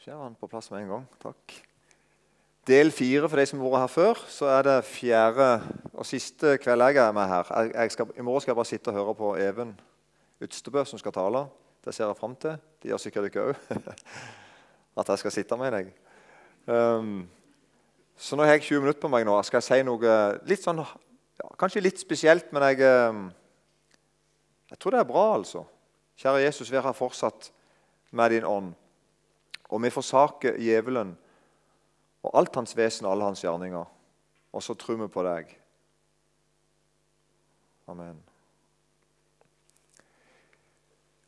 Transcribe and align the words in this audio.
Så 0.00 0.14
er 0.14 0.16
han 0.16 0.32
på 0.32 0.48
plass 0.48 0.70
med 0.72 0.80
en 0.80 0.92
gang. 0.94 1.02
Takk. 1.20 1.54
Del 2.64 2.88
fire 2.92 3.28
for 3.28 3.36
de 3.36 3.44
som 3.50 3.60
har 3.60 3.68
vært 3.74 3.82
her 3.82 3.90
før. 3.92 4.22
Så 4.32 4.46
er 4.48 4.64
det 4.64 4.76
fjerde 4.88 5.48
og 5.92 6.08
siste 6.08 6.54
kveld 6.62 6.86
jeg 6.88 7.02
er 7.02 7.12
med 7.12 7.28
her. 7.28 7.50
Jeg 7.74 7.92
skal, 7.92 8.08
I 8.16 8.24
morgen 8.24 8.40
skal 8.40 8.54
jeg 8.54 8.56
bare 8.62 8.70
sitte 8.70 8.94
og 8.94 8.96
høre 8.96 9.14
på 9.18 9.34
Even 9.44 9.74
Utstebø 10.40 10.86
som 10.88 11.02
skal 11.02 11.12
tale. 11.12 11.44
Det 11.84 11.92
ser 11.92 12.06
jeg 12.06 12.16
fram 12.16 12.38
til. 12.40 12.56
Det 12.80 12.88
gjør 12.88 13.04
sikkert 13.04 13.28
dere 13.28 13.52
òg. 13.52 13.76
At 15.04 15.12
jeg 15.12 15.24
skal 15.26 15.36
sitte 15.36 15.60
med 15.60 15.76
deg. 15.76 15.92
Um, 16.64 17.14
så 18.16 18.40
nå 18.40 18.48
har 18.48 18.56
jeg 18.56 18.70
20 18.70 18.80
minutter 18.86 19.04
på 19.04 19.12
meg 19.12 19.28
nå. 19.28 19.36
Skal 19.44 19.60
jeg 19.60 19.68
si 19.68 19.82
noe 19.84 20.18
litt 20.48 20.64
sånn, 20.64 20.80
ja, 20.80 21.54
kanskje 21.60 21.84
litt 21.84 22.00
spesielt, 22.00 22.48
men 22.56 22.70
jeg, 22.70 22.88
um, 23.12 23.26
jeg 24.72 24.80
tror 24.80 24.96
det 24.96 25.04
er 25.04 25.12
bra, 25.12 25.30
altså. 25.36 25.68
Kjære 26.16 26.46
Jesus, 26.46 26.72
vær 26.72 26.88
her 26.88 26.96
fortsatt 26.96 27.52
med 28.16 28.32
din 28.32 28.48
ånd. 28.48 28.78
Og 29.70 29.82
vi 29.82 29.90
forsaker 29.94 30.58
djevelen 30.58 31.14
og 32.22 32.36
alt 32.36 32.56
hans 32.58 32.76
vesen 32.76 33.06
og 33.06 33.14
alle 33.14 33.30
hans 33.30 33.42
gjerninger. 33.44 33.84
Og 34.52 34.62
så 34.62 34.74
tror 34.74 34.98
vi 35.00 35.08
på 35.08 35.22
deg. 35.24 35.54
Amen. 37.88 38.18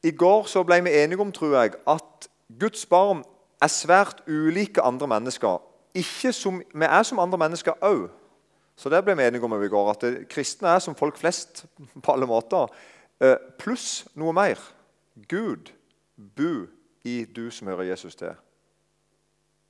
I 0.02 0.10
går 0.10 0.48
så 0.50 0.64
ble 0.66 0.80
vi 0.82 0.94
enige 0.98 1.22
om, 1.22 1.30
tror 1.32 1.54
jeg, 1.60 1.76
at 1.86 2.28
Guds 2.58 2.86
barn 2.86 3.22
er 3.62 3.70
svært 3.70 4.24
ulike 4.26 4.82
andre 4.82 5.06
mennesker. 5.08 5.62
Ikke 5.94 6.32
som, 6.34 6.58
vi 6.58 6.88
er 6.88 7.06
som 7.06 7.22
andre 7.22 7.38
mennesker 7.38 7.78
òg. 7.84 8.08
Så 8.76 8.90
det 8.90 9.02
ble 9.04 9.14
vi 9.16 9.26
enige 9.26 9.44
om 9.46 9.54
i 9.54 9.70
går. 9.70 9.90
At 9.92 10.28
kristne 10.32 10.74
er 10.74 10.82
som 10.82 10.98
folk 10.98 11.18
flest 11.20 11.64
på 12.02 12.12
alle 12.12 12.26
måter. 12.26 12.72
Eh, 13.22 13.36
pluss 13.58 14.08
noe 14.18 14.34
mer. 14.34 14.58
Gud 15.28 15.70
bu 16.16 16.66
i 17.04 17.24
du 17.24 17.50
som 17.50 17.68
hører 17.70 17.90
Jesus 17.92 18.16
til. 18.16 18.34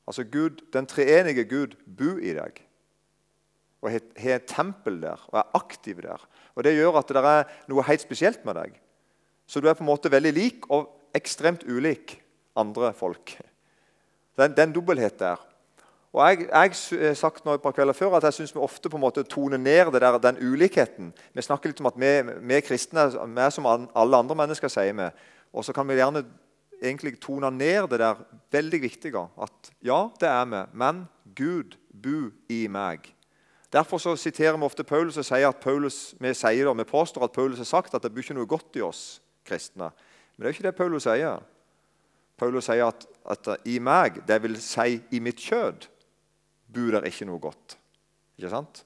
Altså 0.06 0.24
Gud, 0.24 0.62
Den 0.72 0.86
treenige 0.86 1.44
Gud 1.44 1.76
bor 1.86 2.18
i 2.18 2.34
deg 2.34 2.62
og 3.82 3.90
har 3.90 4.36
et 4.36 4.46
tempel 4.46 5.00
der 5.02 5.22
og 5.28 5.38
er 5.40 5.56
aktiv 5.58 6.02
der. 6.02 6.20
Og 6.54 6.64
Det 6.64 6.74
gjør 6.76 6.98
at 6.98 7.08
det 7.08 7.16
er 7.16 7.44
noe 7.68 7.82
helt 7.82 8.00
spesielt 8.00 8.44
med 8.44 8.54
deg. 8.54 8.76
Så 9.46 9.60
du 9.60 9.68
er 9.68 9.74
på 9.74 9.82
en 9.82 9.90
måte 9.90 10.10
veldig 10.10 10.32
lik 10.32 10.68
og 10.70 11.10
ekstremt 11.14 11.64
ulik 11.66 12.20
andre 12.56 12.92
folk. 12.94 13.34
Det 14.36 14.58
er 14.58 14.62
en 14.62 14.72
dobbelthet 14.72 15.18
der. 15.18 15.40
Og 16.12 16.28
Jeg 16.28 16.48
har 16.52 17.14
sagt 17.14 17.44
nå 17.44 17.54
et 17.54 17.62
par 17.62 17.72
kvelder 17.72 17.96
før 17.96 18.16
at 18.16 18.24
jeg 18.28 18.32
syns 18.32 18.54
vi 18.54 18.60
ofte 18.60 18.88
på 18.88 18.96
en 18.96 19.00
måte 19.00 19.24
toner 19.24 19.56
ned 19.56 19.92
der, 19.92 20.18
den 20.18 20.36
ulikheten. 20.36 21.12
Vi 21.32 21.42
snakker 21.42 21.70
litt 21.70 21.80
om 21.80 21.88
at 21.88 21.96
vi, 21.96 22.10
vi 22.22 22.60
kristne 22.60 23.08
vi 23.10 23.40
er 23.40 23.50
som 23.50 23.66
alle 23.66 24.16
andre 24.16 24.36
mennesker, 24.36 24.68
sier 24.68 24.92
vi. 24.92 25.08
Og 25.52 25.64
så 25.64 25.72
kan 25.72 25.88
vi 25.88 25.96
gjerne 25.96 26.24
egentlig 26.82 27.16
tone 27.22 27.50
ned 27.54 27.88
det 27.92 28.00
der 28.02 28.20
veldig 28.52 28.82
viktige. 28.82 29.24
At 29.40 29.72
ja, 29.84 30.08
det 30.20 30.28
er 30.28 30.46
vi, 30.50 30.62
men 30.78 31.04
Gud 31.36 31.76
bu 31.92 32.32
i 32.50 32.66
meg. 32.68 33.06
Derfor 33.72 33.98
så 33.98 34.16
siterer 34.16 34.58
vi 34.58 34.66
ofte 34.66 34.84
Paulus 34.84 35.16
og 35.16 35.24
sier 35.24 35.48
at 35.48 35.62
Paulus, 35.62 36.14
vi, 36.20 36.34
sier 36.36 36.68
det, 36.68 36.76
vi 36.76 36.90
påstår 36.90 37.24
at 37.24 37.32
Paulus 37.32 37.62
har 37.62 37.68
sagt 37.70 37.94
at 37.94 38.04
det 38.04 38.12
bor 38.12 38.20
ikke 38.20 38.36
noe 38.36 38.50
godt 38.50 38.76
i 38.76 38.84
oss 38.84 39.22
kristne. 39.48 39.88
Men 40.34 40.44
det 40.44 40.50
er 40.50 40.56
ikke 40.56 40.68
det 40.68 40.76
Paulus 40.76 41.06
sier. 41.06 41.40
Paulus 42.36 42.68
sier 42.68 42.90
at, 42.90 43.06
at 43.32 43.52
i 43.70 43.78
meg, 43.80 44.20
det 44.28 44.40
vil 44.44 44.58
si 44.60 44.98
i 45.14 45.20
mitt 45.24 45.40
kjød, 45.40 45.86
bor 46.72 46.96
det 46.98 47.06
ikke 47.08 47.28
noe 47.28 47.40
godt. 47.40 47.78
Ikke 48.36 48.52
sant? 48.52 48.82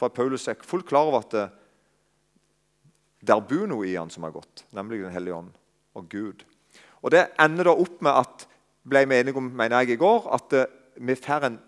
For 0.00 0.12
Paulus 0.14 0.48
er 0.48 0.60
fullt 0.64 0.88
klar 0.88 1.10
over 1.10 1.20
at 1.20 1.34
det, 1.34 1.48
der 3.20 3.42
bor 3.44 3.66
noe 3.68 3.84
i 3.84 3.98
han 3.98 4.08
som 4.12 4.24
er 4.24 4.32
godt, 4.32 4.64
nemlig 4.72 5.02
Den 5.02 5.12
hellige 5.12 5.36
ånd 5.36 5.52
og 5.98 6.08
Gud. 6.08 6.44
Og 7.02 7.10
Det 7.10 7.26
ender 7.40 7.64
da 7.64 7.74
opp 7.74 8.02
med 8.02 8.12
at 8.12 8.46
ble 8.88 9.04
vi 9.08 9.18
enige 9.20 9.36
om 9.36 9.42
mener 9.42 9.80
jeg 9.80 9.90
i 9.90 10.00
går, 10.00 10.28
at 10.34 10.52
uh, 10.52 11.06
vi 11.06 11.14
får 11.14 11.46
en, 11.46 11.58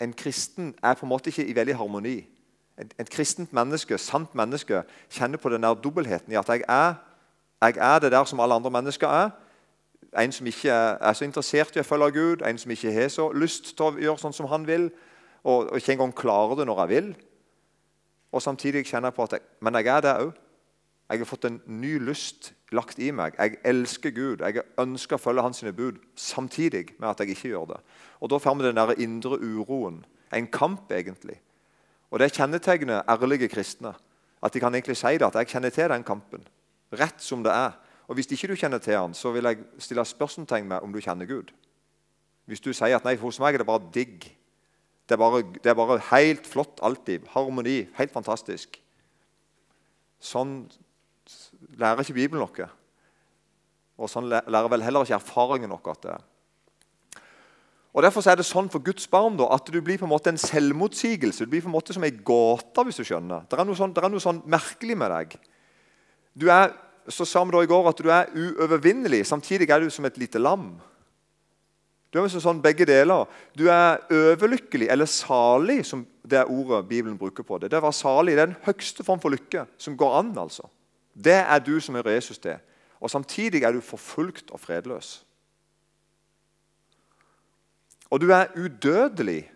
en, 0.00 0.12
kristen 0.12 0.74
er 0.82 0.94
på 0.94 1.06
en 1.06 1.08
måte 1.08 1.30
ikke 1.30 1.46
i 1.46 1.54
veldig 1.54 1.76
harmoni. 1.76 2.16
Et 2.78 3.10
kristent 3.10 3.52
menneske, 3.52 3.98
sant 3.98 4.34
menneske 4.34 4.82
kjenner 5.10 5.38
på 5.38 5.48
den 5.52 5.62
der 5.62 5.74
dobbeltheten 5.74 6.32
i 6.32 6.38
at 6.40 6.48
jeg 6.48 6.64
er, 6.68 6.94
jeg 7.62 7.74
er 7.76 7.98
det 7.98 8.12
der 8.12 8.24
som 8.24 8.40
alle 8.40 8.54
andre 8.54 8.70
mennesker 8.70 9.08
er. 9.08 9.30
En 10.18 10.32
som 10.32 10.46
ikke 10.46 10.70
er, 10.70 10.96
er 11.00 11.12
så 11.12 11.24
interessert 11.24 11.76
i 11.76 11.80
å 11.80 11.86
følge 11.86 12.10
Gud, 12.12 12.46
en 12.46 12.58
som 12.58 12.70
ikke 12.70 12.92
har 12.92 13.08
så 13.08 13.28
lyst 13.32 13.76
til 13.76 13.86
å 13.86 14.00
gjøre 14.00 14.18
sånn 14.18 14.34
som 14.34 14.48
han 14.50 14.66
vil, 14.66 14.90
og, 15.44 15.70
og 15.70 15.76
ikke 15.76 15.92
engang 15.92 16.14
klarer 16.16 16.58
det 16.58 16.66
når 16.66 16.80
jeg 16.82 16.88
vil. 16.88 17.12
Og 18.32 18.42
Samtidig 18.42 18.86
kjenner 18.86 19.12
jeg 19.12 19.14
på 19.14 19.28
at 19.28 19.36
jeg, 19.36 19.46
men 19.60 19.78
jeg 19.78 19.92
er 19.92 20.00
det 20.00 20.16
òg. 20.24 20.34
Jeg 21.12 21.20
har 21.20 21.28
fått 21.28 21.44
en 21.44 21.60
ny 21.66 21.98
lyst 22.00 22.52
lagt 22.72 22.98
i 22.98 23.10
meg. 23.14 23.36
Jeg 23.38 23.58
elsker 23.64 24.10
Gud. 24.10 24.42
Jeg 24.44 24.64
ønsker 24.80 25.16
å 25.16 25.22
følge 25.22 25.44
hans 25.44 25.64
bud 25.76 26.00
samtidig 26.16 26.94
med 26.98 27.08
at 27.10 27.20
jeg 27.20 27.34
ikke 27.34 27.52
gjør 27.52 27.74
det. 27.74 27.80
Og 28.20 28.30
Da 28.30 28.38
får 28.38 28.54
vi 28.58 28.66
den 28.66 28.76
der 28.76 28.94
indre 28.98 29.38
uroen. 29.38 30.04
En 30.32 30.46
kamp, 30.46 30.90
egentlig. 30.92 31.40
Og 32.10 32.18
Det 32.18 32.32
kjennetegner 32.32 33.02
ærlige 33.08 33.48
kristne. 33.48 33.94
At 34.42 34.52
de 34.52 34.60
kan 34.60 34.74
egentlig 34.74 34.96
si 34.96 35.18
det, 35.18 35.22
at 35.22 35.34
jeg 35.34 35.48
kjenner 35.48 35.70
til 35.70 35.88
den 35.88 36.04
kampen. 36.04 36.46
Rett 36.92 37.22
som 37.22 37.42
det 37.42 37.52
er. 37.52 37.72
Og 38.08 38.14
Hvis 38.14 38.26
ikke 38.32 38.48
du 38.48 38.56
kjenner 38.56 38.78
til 38.78 38.98
han, 38.98 39.14
så 39.14 39.32
vil 39.32 39.44
jeg 39.44 39.58
stille 39.78 40.04
spørsmålstegn 40.04 40.68
med 40.68 40.82
om 40.82 40.92
du 40.92 41.00
kjenner 41.00 41.26
Gud. 41.26 41.52
Hvis 42.46 42.60
du 42.60 42.72
sier 42.72 42.96
at 42.96 43.04
nei, 43.04 43.16
hos 43.16 43.38
meg 43.40 43.54
er 43.54 43.62
det 43.62 43.66
bare 43.66 43.90
digg. 43.94 44.26
Det 45.08 45.14
er 45.14 45.20
bare, 45.20 45.42
det 45.42 45.70
er 45.70 45.74
bare 45.74 46.00
helt 46.10 46.46
flott 46.46 46.80
alltid. 46.82 47.28
Harmoni. 47.34 47.86
Helt 47.96 48.12
fantastisk. 48.12 48.80
Sånn 50.22 50.66
lærer 51.78 52.04
ikke 52.04 52.16
Bibelen 52.18 52.42
noe. 52.42 52.68
Og 54.00 54.10
sånn 54.10 54.28
lærer 54.30 54.70
vel 54.72 54.84
heller 54.84 55.06
ikke 55.06 55.18
erfaringen 55.20 55.72
noe 55.72 55.94
at 55.94 56.04
det 56.04 56.12
er. 56.16 56.28
Og 57.92 58.00
Derfor 58.06 58.24
er 58.24 58.38
det 58.40 58.46
sånn 58.48 58.70
for 58.72 58.80
Guds 58.84 59.04
barn 59.12 59.34
da, 59.36 59.50
at 59.52 59.68
du 59.68 59.76
blir 59.84 59.98
på 60.00 60.06
en 60.06 60.14
måte 60.14 60.32
en 60.32 60.40
selvmotsigelse. 60.40 61.44
Du 61.44 61.52
blir 61.52 61.64
på 61.64 61.68
en 61.68 61.74
måte 61.74 61.92
som 61.92 62.04
ei 62.06 62.14
gåte, 62.24 62.86
hvis 62.88 63.02
du 63.02 63.04
skjønner. 63.04 63.44
Det 63.44 63.58
er 63.58 63.74
sånn, 63.76 63.92
er 63.92 64.08
noe 64.08 64.24
sånn 64.24 64.40
merkelig 64.48 64.96
med 64.96 65.12
deg. 65.12 65.36
Du 66.32 66.46
er, 66.48 66.72
så 67.12 67.26
sa 67.28 67.42
vi 67.44 67.52
da 67.52 67.60
i 67.60 67.68
går 67.68 67.90
at 67.90 68.00
du 68.00 68.08
er 68.08 68.32
uovervinnelig. 68.32 69.26
Samtidig 69.28 69.68
er 69.68 69.84
du 69.84 69.92
som 69.92 70.08
et 70.08 70.16
lite 70.20 70.40
lam. 70.40 70.70
Du 72.12 72.20
er 72.20 72.32
sånn 72.32 72.64
begge 72.64 72.88
deler. 72.88 73.28
Du 73.56 73.66
er 73.72 74.00
overlykkelig, 74.12 74.88
eller 74.92 75.08
salig, 75.08 75.82
som 75.88 76.06
det 76.28 76.46
ordet 76.48 76.86
Bibelen 76.88 77.20
bruker 77.20 77.44
på 77.44 77.60
det. 77.60 77.70
Det 77.72 77.80
å 77.80 77.92
salig 77.92 78.38
det 78.38 78.46
er 78.46 78.54
den 78.54 78.64
høyeste 78.64 79.04
form 79.04 79.20
for 79.20 79.32
lykke 79.32 79.66
som 79.80 79.96
går 80.00 80.18
an. 80.22 80.32
altså. 80.44 80.64
Det 81.14 81.34
er 81.34 81.58
du 81.58 81.80
som 81.80 81.94
hører 81.94 82.10
Jesus 82.10 82.38
til. 82.38 82.56
Og 83.00 83.10
samtidig 83.10 83.62
er 83.62 83.72
du 83.72 83.80
forfulgt 83.80 84.50
og 84.50 84.60
fredløs. 84.60 85.26
Og 88.10 88.20
du 88.20 88.30
er 88.30 88.46
udødelig. 88.56 89.52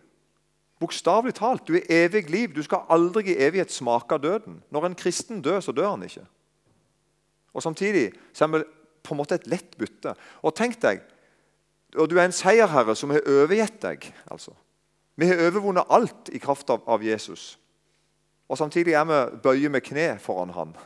Bokstavelig 0.80 1.34
talt. 1.34 1.68
Du 1.68 1.74
er 1.74 1.86
evig 1.88 2.30
liv. 2.30 2.54
Du 2.54 2.62
skal 2.62 2.88
aldri 2.88 3.30
i 3.30 3.38
evighet 3.38 3.72
smake 3.72 4.14
av 4.14 4.22
døden. 4.22 4.62
Når 4.70 4.86
en 4.86 4.94
kristen 4.94 5.42
dør, 5.42 5.60
så 5.60 5.72
dør 5.72 5.90
han 5.90 6.02
ikke. 6.02 6.26
Og 7.54 7.62
Samtidig 7.62 8.12
så 8.32 8.44
er 8.44 8.48
vi 8.48 8.64
på 9.02 9.14
en 9.14 9.20
måte 9.20 9.34
et 9.34 9.46
lett 9.46 9.78
bytte. 9.78 10.14
Og 10.42 10.54
tenk 10.56 10.80
deg, 10.82 11.00
og 11.96 12.10
Du 12.10 12.18
er 12.18 12.24
en 12.24 12.32
seierherre 12.32 12.96
som 12.96 13.10
har 13.10 13.24
overgitt 13.26 13.82
deg. 13.82 14.12
altså. 14.30 14.52
Vi 15.16 15.26
har 15.26 15.40
overvunnet 15.46 15.84
alt 15.90 16.28
i 16.32 16.38
kraft 16.38 16.70
av, 16.70 16.82
av 16.86 17.04
Jesus. 17.04 17.58
Og 18.48 18.58
Samtidig 18.58 18.92
er 18.92 19.04
vi 19.04 19.36
bøye 19.42 19.68
med 19.68 19.80
kne 19.80 20.18
foran 20.18 20.50
han. 20.50 20.76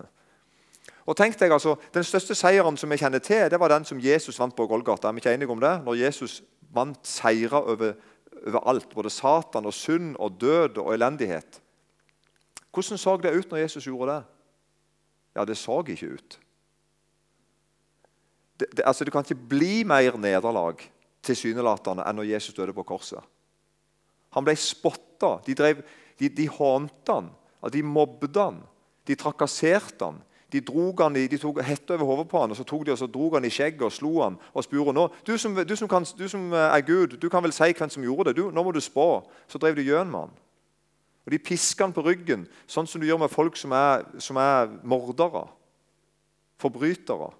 Og 1.06 1.16
tenk 1.16 1.38
deg 1.40 1.52
altså, 1.52 1.76
Den 1.94 2.04
største 2.04 2.34
seieren 2.34 2.76
som 2.76 2.90
vi 2.90 2.98
kjenner 3.00 3.22
til, 3.24 3.48
det 3.50 3.60
var 3.60 3.72
den 3.72 3.86
som 3.88 4.00
Jesus 4.00 4.38
vant 4.38 4.56
på 4.56 4.66
Golgata. 4.66 5.08
Er 5.08 5.16
vi 5.16 5.22
ikke 5.22 5.34
enige 5.34 5.50
om 5.50 5.60
det? 5.60 5.74
Når 5.84 5.98
Jesus 6.02 6.42
vant 6.74 7.06
seirer 7.06 7.56
over, 7.60 7.96
over 8.46 8.68
alt, 8.68 8.94
både 8.94 9.10
Satan 9.10 9.66
og 9.66 9.74
synd 9.74 10.14
og 10.18 10.36
død 10.40 10.78
og 10.78 10.94
elendighet. 10.94 11.60
Hvordan 12.70 12.98
så 12.98 13.16
det 13.16 13.34
ut 13.34 13.50
når 13.50 13.64
Jesus 13.64 13.84
gjorde 13.84 14.12
det? 14.12 14.22
Ja, 15.34 15.44
det 15.44 15.56
så 15.58 15.82
ikke 15.86 16.14
ut. 16.14 16.38
Det, 18.60 18.66
det, 18.76 18.84
altså, 18.86 19.04
det 19.04 19.12
kan 19.12 19.24
ikke 19.24 19.48
bli 19.48 19.84
mer 19.84 20.16
nederlag 20.20 20.82
tilsynelatende 21.24 22.04
enn 22.06 22.18
når 22.20 22.28
Jesus 22.34 22.54
døde 22.54 22.74
på 22.76 22.84
korset. 22.86 23.20
Han 24.36 24.46
ble 24.46 24.54
spotta. 24.58 25.38
De, 25.46 25.54
drev, 25.58 25.82
de, 26.20 26.28
de 26.28 26.46
hånte 26.48 27.16
han. 27.16 27.30
De 27.72 27.82
mobbet 27.82 28.36
han. 28.38 28.60
De 29.08 29.16
trakasserte 29.18 30.06
han. 30.06 30.20
De, 30.52 30.60
han 30.98 31.16
i, 31.16 31.28
de 31.30 31.38
tok 31.38 31.60
hetta 31.62 31.94
over 31.94 32.08
hodet 32.08 32.28
på 32.28 32.40
han, 32.42 32.50
og 32.50 32.58
så 32.58 32.64
tok 32.66 32.82
de 32.86 32.92
og 32.92 32.98
så 32.98 33.06
drog 33.06 33.36
han 33.38 33.44
i 33.46 33.52
skjegget 33.54 33.84
og 33.86 33.92
slo 33.94 34.10
han 34.18 34.38
og 34.50 34.64
spurte 34.66 34.94
nå, 34.96 35.06
du 35.26 35.36
som, 35.38 35.54
du, 35.54 35.76
som 35.78 35.88
kan, 35.88 36.06
du 36.18 36.26
som, 36.28 36.48
er 36.52 36.82
Gud, 36.86 37.18
du 37.22 37.28
kan 37.30 37.44
vel 37.44 37.54
si 37.54 37.70
hvem 37.70 37.92
som 37.92 38.02
gjorde 38.02 38.30
det? 38.30 38.40
Du, 38.40 38.50
nå 38.50 38.64
må 38.66 38.72
du 38.74 38.80
spå. 38.82 39.22
Så 39.46 39.60
drev 39.62 39.78
de 39.78 39.86
gjøn 39.86 40.10
med 40.10 40.26
han. 40.26 40.34
Og 41.26 41.34
De 41.34 41.38
piska 41.38 41.86
han 41.86 41.94
på 41.94 42.02
ryggen, 42.02 42.48
sånn 42.66 42.88
som 42.90 42.98
du 43.00 43.06
gjør 43.06 43.22
med 43.22 43.30
folk 43.30 43.58
som 43.60 43.74
er, 43.76 44.02
som 44.18 44.40
er 44.42 44.72
mordere. 44.82 45.44
Forbrytere. 46.58 47.30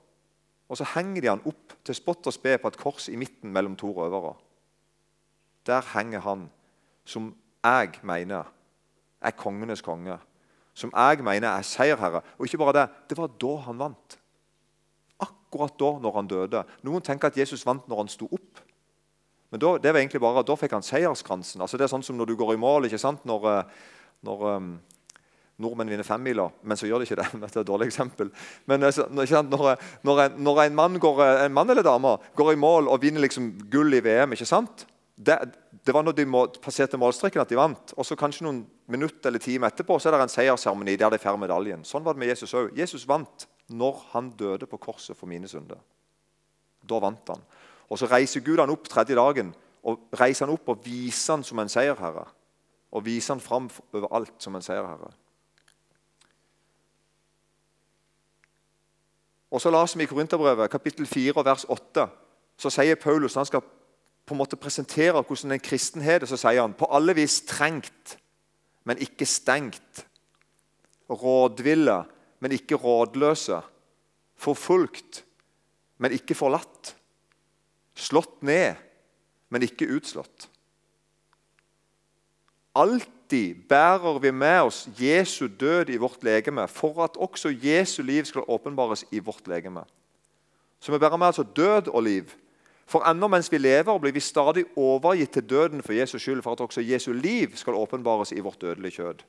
Og 0.71 0.79
så 0.79 0.87
henger 0.95 1.25
de 1.25 1.33
han 1.33 1.45
opp 1.51 1.75
til 1.83 1.97
spott 1.99 2.31
og 2.31 2.37
spe 2.37 2.55
på 2.63 2.71
et 2.71 2.79
kors 2.79 3.09
i 3.11 3.19
midten 3.19 3.51
mellom 3.51 3.75
to 3.81 3.91
røvere. 3.97 4.37
Der 5.67 5.83
henger 5.97 6.23
han, 6.23 6.47
som 7.05 7.33
jeg 7.65 7.99
mener 8.07 8.47
er 9.21 9.37
kongenes 9.37 9.83
konge 9.83 10.21
som 10.75 10.93
jeg 10.95 11.25
mener 11.27 11.51
er 11.51 11.67
seierherre. 11.67 12.23
Og 12.39 12.47
ikke 12.47 12.61
bare 12.63 12.77
det, 12.79 12.89
det 13.11 13.19
var 13.19 13.33
da 13.43 13.55
han 13.67 13.81
vant. 13.81 14.19
Akkurat 15.21 15.77
da 15.81 15.93
når 16.01 16.19
han 16.19 16.31
døde. 16.31 16.65
Noen 16.87 17.05
tenker 17.05 17.31
at 17.31 17.39
Jesus 17.39 17.65
vant 17.67 17.89
når 17.91 18.05
han 18.05 18.13
sto 18.13 18.29
opp. 18.31 18.63
Men 19.51 19.63
da, 19.63 19.75
det 19.83 19.93
var 19.93 19.99
egentlig 19.99 20.23
bare, 20.23 20.45
da 20.47 20.57
fikk 20.57 20.77
han 20.77 20.87
seierskransen. 20.87 21.63
Altså 21.65 21.79
det 21.79 21.87
er 21.87 21.93
sånn 21.93 22.07
som 22.07 22.19
når 22.19 22.31
du 22.31 22.37
går 22.39 22.55
i 22.55 22.61
mål. 22.63 22.87
ikke 22.87 23.03
sant? 23.03 23.25
Når, 23.27 23.49
eh, 23.51 23.89
når 24.27 24.45
um, 24.47 24.69
nordmenn 25.61 25.91
vinner 25.91 26.07
femmila, 26.07 26.47
men 26.63 26.79
så 26.79 26.89
gjør 26.89 27.03
de 27.03 27.09
ikke 27.09 27.19
det. 27.21 27.27
Dette 27.43 27.59
er 27.59 27.65
et 27.65 27.73
dårlig 27.73 27.91
eksempel. 27.91 28.31
Men 28.71 28.87
altså, 28.87 29.09
når, 29.11 29.35
når, 29.51 30.23
en, 30.23 30.39
når 30.39 30.63
en, 30.65 30.79
mann 30.79 31.01
går, 31.03 31.25
en, 31.47 31.57
mann 31.57 31.75
eller 31.75 31.87
dame 31.87 32.15
går 32.39 32.55
i 32.55 32.61
mål 32.63 32.93
og 32.93 33.03
vinner 33.03 33.27
liksom 33.27 33.53
gull 33.73 33.99
i 33.99 34.03
VM 34.05 34.37
ikke 34.37 34.49
sant? 34.49 34.87
Det, 35.21 35.37
det 35.87 35.95
var 35.95 36.05
når 36.05 36.13
de 36.13 36.27
passerte 36.61 36.99
målstreken 37.01 37.41
at 37.41 37.49
de 37.49 37.57
vant. 37.57 37.95
Og 37.97 38.05
så 38.07 38.17
kanskje 38.19 38.45
noen 38.45 38.61
minutter 38.91 39.31
eller 39.31 39.41
timer 39.41 39.71
etterpå 39.71 39.97
så 39.99 40.11
er 40.11 40.17
det 40.17 40.27
en 40.27 40.33
seiersseremoni 40.35 40.97
der 41.01 41.15
de 41.15 41.21
får 41.23 41.39
medaljen. 41.41 41.87
Sånn 41.89 42.05
var 42.05 42.17
det 42.17 42.21
med 42.21 42.33
Jesus 42.33 42.53
òg. 42.55 42.75
Jesus 42.77 43.07
vant 43.09 43.47
når 43.73 44.03
han 44.13 44.29
døde 44.37 44.69
på 44.69 44.81
korset 44.83 45.17
for 45.17 45.31
mine 45.31 45.49
synder. 45.49 45.81
Da 46.85 47.01
vant 47.01 47.33
han. 47.33 47.41
Og 47.89 47.99
Så 47.99 48.07
reiser 48.11 48.45
Gud 48.45 48.61
han 48.61 48.71
opp 48.71 48.89
tredje 48.89 49.17
dagen 49.17 49.55
og 49.83 50.13
reiser 50.21 50.47
han 50.47 50.55
opp 50.55 50.69
og 50.69 50.85
viser 50.85 51.39
han 51.39 51.45
som 51.47 51.59
en 51.59 51.73
seierherre. 51.73 52.27
Og 52.93 53.05
viser 53.07 53.35
han 53.35 53.43
fram 53.43 53.71
overalt 53.95 54.37
som 54.43 54.55
en 54.55 54.63
seierherre. 54.63 55.11
Og 59.51 59.61
så 59.63 59.71
leser 59.73 59.99
vi 59.99 60.05
i 60.05 60.11
Korinterbrevet, 60.11 60.71
kapittel 60.71 61.07
4, 61.07 61.45
vers 61.45 61.65
8. 61.69 62.07
Så 62.61 62.71
sier 62.71 63.01
Paulus 63.01 63.35
han 63.35 63.49
skal 63.49 63.65
på 64.31 64.37
en 64.37 64.45
måte 64.45 64.59
presenterer 64.61 65.25
hvordan 65.27 65.57
en 65.57 65.63
kristen 65.63 66.05
har 66.07 66.21
det, 66.23 66.29
så 66.31 66.37
sier 66.39 66.63
han 66.63 66.77
på 66.79 66.87
alle 66.95 67.17
vis 67.19 67.41
trengt, 67.51 68.15
men 68.87 69.01
ikke 69.03 69.27
stengt. 69.27 70.05
Rådville, 71.11 71.97
men 72.39 72.53
ikke 72.55 72.79
rådløse. 72.79 73.59
Forfulgt, 74.39 75.25
men 75.99 76.15
ikke 76.15 76.37
forlatt. 76.39 76.93
Slått 77.99 78.39
ned, 78.47 78.79
men 79.51 79.67
ikke 79.67 79.91
utslått. 79.97 80.47
Alltid 82.79 83.67
bærer 83.67 84.21
vi 84.23 84.31
med 84.31 84.69
oss 84.69 84.85
Jesu 84.95 85.49
død 85.51 85.91
i 85.91 85.99
vårt 85.99 86.23
legeme 86.23 86.69
for 86.71 87.03
at 87.03 87.19
også 87.19 87.51
Jesu 87.51 88.05
liv 88.07 88.31
skal 88.31 88.47
åpenbares 88.47 89.03
i 89.11 89.19
vårt 89.19 89.51
legeme. 89.51 89.83
Så 90.79 90.95
vi 90.95 91.03
bærer 91.03 91.19
med 91.19 91.33
altså 91.33 91.43
død 91.43 91.91
og 91.91 92.07
liv. 92.07 92.31
For 92.91 93.07
ennå 93.07 93.29
mens 93.31 93.53
vi 93.53 93.59
lever, 93.59 93.99
blir 94.03 94.13
vi 94.13 94.21
stadig 94.21 94.65
overgitt 94.77 95.31
til 95.37 95.47
døden 95.47 95.83
for 95.83 95.95
Jesus 95.95 96.23
skyld, 96.23 96.43
for 96.43 96.53
at 96.53 96.61
også 96.65 96.83
Jesu 96.83 97.13
liv 97.13 97.55
skal 97.55 97.79
åpenbares 97.79 98.33
i 98.33 98.41
vårt 98.41 98.61
dødelige 98.61 98.99
kjød. 98.99 99.23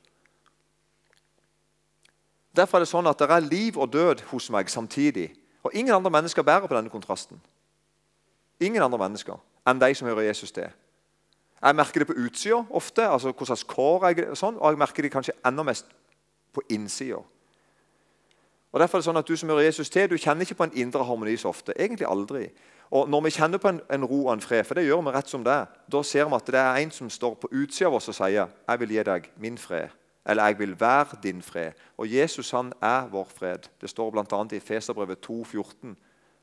Derfor 2.56 2.76
er 2.76 2.84
det 2.84 2.90
sånn 2.90 3.06
at 3.06 3.22
det 3.22 3.30
er 3.30 3.46
liv 3.46 3.78
og 3.78 3.92
død 3.92 4.26
hos 4.32 4.50
meg 4.52 4.70
samtidig. 4.70 5.30
Og 5.62 5.70
ingen 5.74 5.94
andre 5.94 6.10
mennesker 6.10 6.42
bærer 6.42 6.66
på 6.66 6.74
denne 6.74 6.90
kontrasten. 6.90 7.38
Ingen 8.60 8.82
andre 8.82 8.98
mennesker 8.98 9.38
enn 9.66 9.78
de 9.78 9.94
som 9.94 10.08
hører 10.10 10.26
Jesus 10.26 10.50
til. 10.52 10.66
Jeg 11.62 11.76
merker 11.78 12.02
det 12.02 12.08
på 12.10 12.18
utsida 12.18 12.64
ofte, 12.74 13.06
altså 13.06 13.30
hvordan 13.30 13.62
kår 13.70 14.06
jeg, 14.08 14.24
sånn, 14.36 14.58
og 14.58 14.72
jeg 14.74 14.80
merker 14.82 15.06
det 15.06 15.12
kanskje 15.14 15.36
enda 15.46 15.62
mest 15.62 15.86
på 16.52 16.64
innsida. 16.74 17.22
Og 18.72 18.80
Derfor 18.80 18.98
er 18.98 19.02
det 19.02 19.06
sånn 19.06 19.20
at 19.20 19.28
Du 19.28 19.36
som 19.36 19.52
hører 19.52 19.68
Jesus 19.68 19.90
til, 19.90 20.08
du 20.10 20.18
kjenner 20.18 20.42
ikke 20.42 20.58
på 20.58 20.66
en 20.66 20.78
indre 20.82 21.04
harmoni 21.04 21.36
så 21.36 21.52
ofte. 21.52 21.76
Egentlig 21.76 22.08
aldri. 22.08 22.48
Og 22.92 23.08
Når 23.08 23.20
vi 23.20 23.30
kjenner 23.30 23.58
på 23.58 23.68
en, 23.68 23.80
en 23.92 24.04
ro 24.04 24.26
og 24.26 24.34
en 24.34 24.40
fred, 24.40 24.64
for 24.68 24.76
det 24.76 24.84
gjør 24.84 25.00
vi 25.00 25.12
rett 25.14 25.28
som 25.28 25.44
det, 25.44 25.62
da 25.92 26.02
ser 26.04 26.26
vi 26.28 26.36
at 26.36 26.50
det 26.52 26.60
er 26.60 26.80
en 26.82 26.90
som 26.92 27.08
står 27.10 27.38
på 27.40 27.48
utsida 27.48 27.88
av 27.88 27.94
oss 27.96 28.08
og 28.12 28.14
sier 28.14 28.48
'Jeg 28.68 28.80
vil 28.80 28.88
gi 28.88 29.02
deg 29.02 29.30
min 29.36 29.56
fred', 29.58 29.94
eller 30.26 30.44
'Jeg 30.44 30.58
vil 30.58 30.80
være 30.80 31.16
din 31.22 31.40
fred'. 31.42 31.72
Og 31.96 32.12
Jesus 32.12 32.50
han 32.50 32.72
er 32.82 33.08
vår 33.08 33.24
fred. 33.24 33.68
Det 33.80 33.90
står 33.90 34.10
bl.a. 34.10 34.56
i 34.56 34.60
Feserbrevet 34.60 35.18
2,14. 35.30 35.96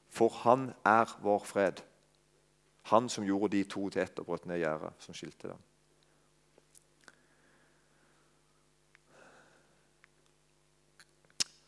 For 0.09 0.29
han 0.29 0.73
er 0.85 1.19
vår 1.21 1.43
fred. 1.45 1.83
Han 2.83 3.09
som 3.09 3.23
gjorde 3.23 3.57
de 3.57 3.63
to 3.63 3.89
til 3.89 4.01
ett 4.01 4.19
og 4.19 4.25
brøt 4.25 4.45
ned 4.45 4.57
gjerdet 4.57 4.93
som 4.99 5.13
skilte 5.13 5.47
dem. 5.47 5.57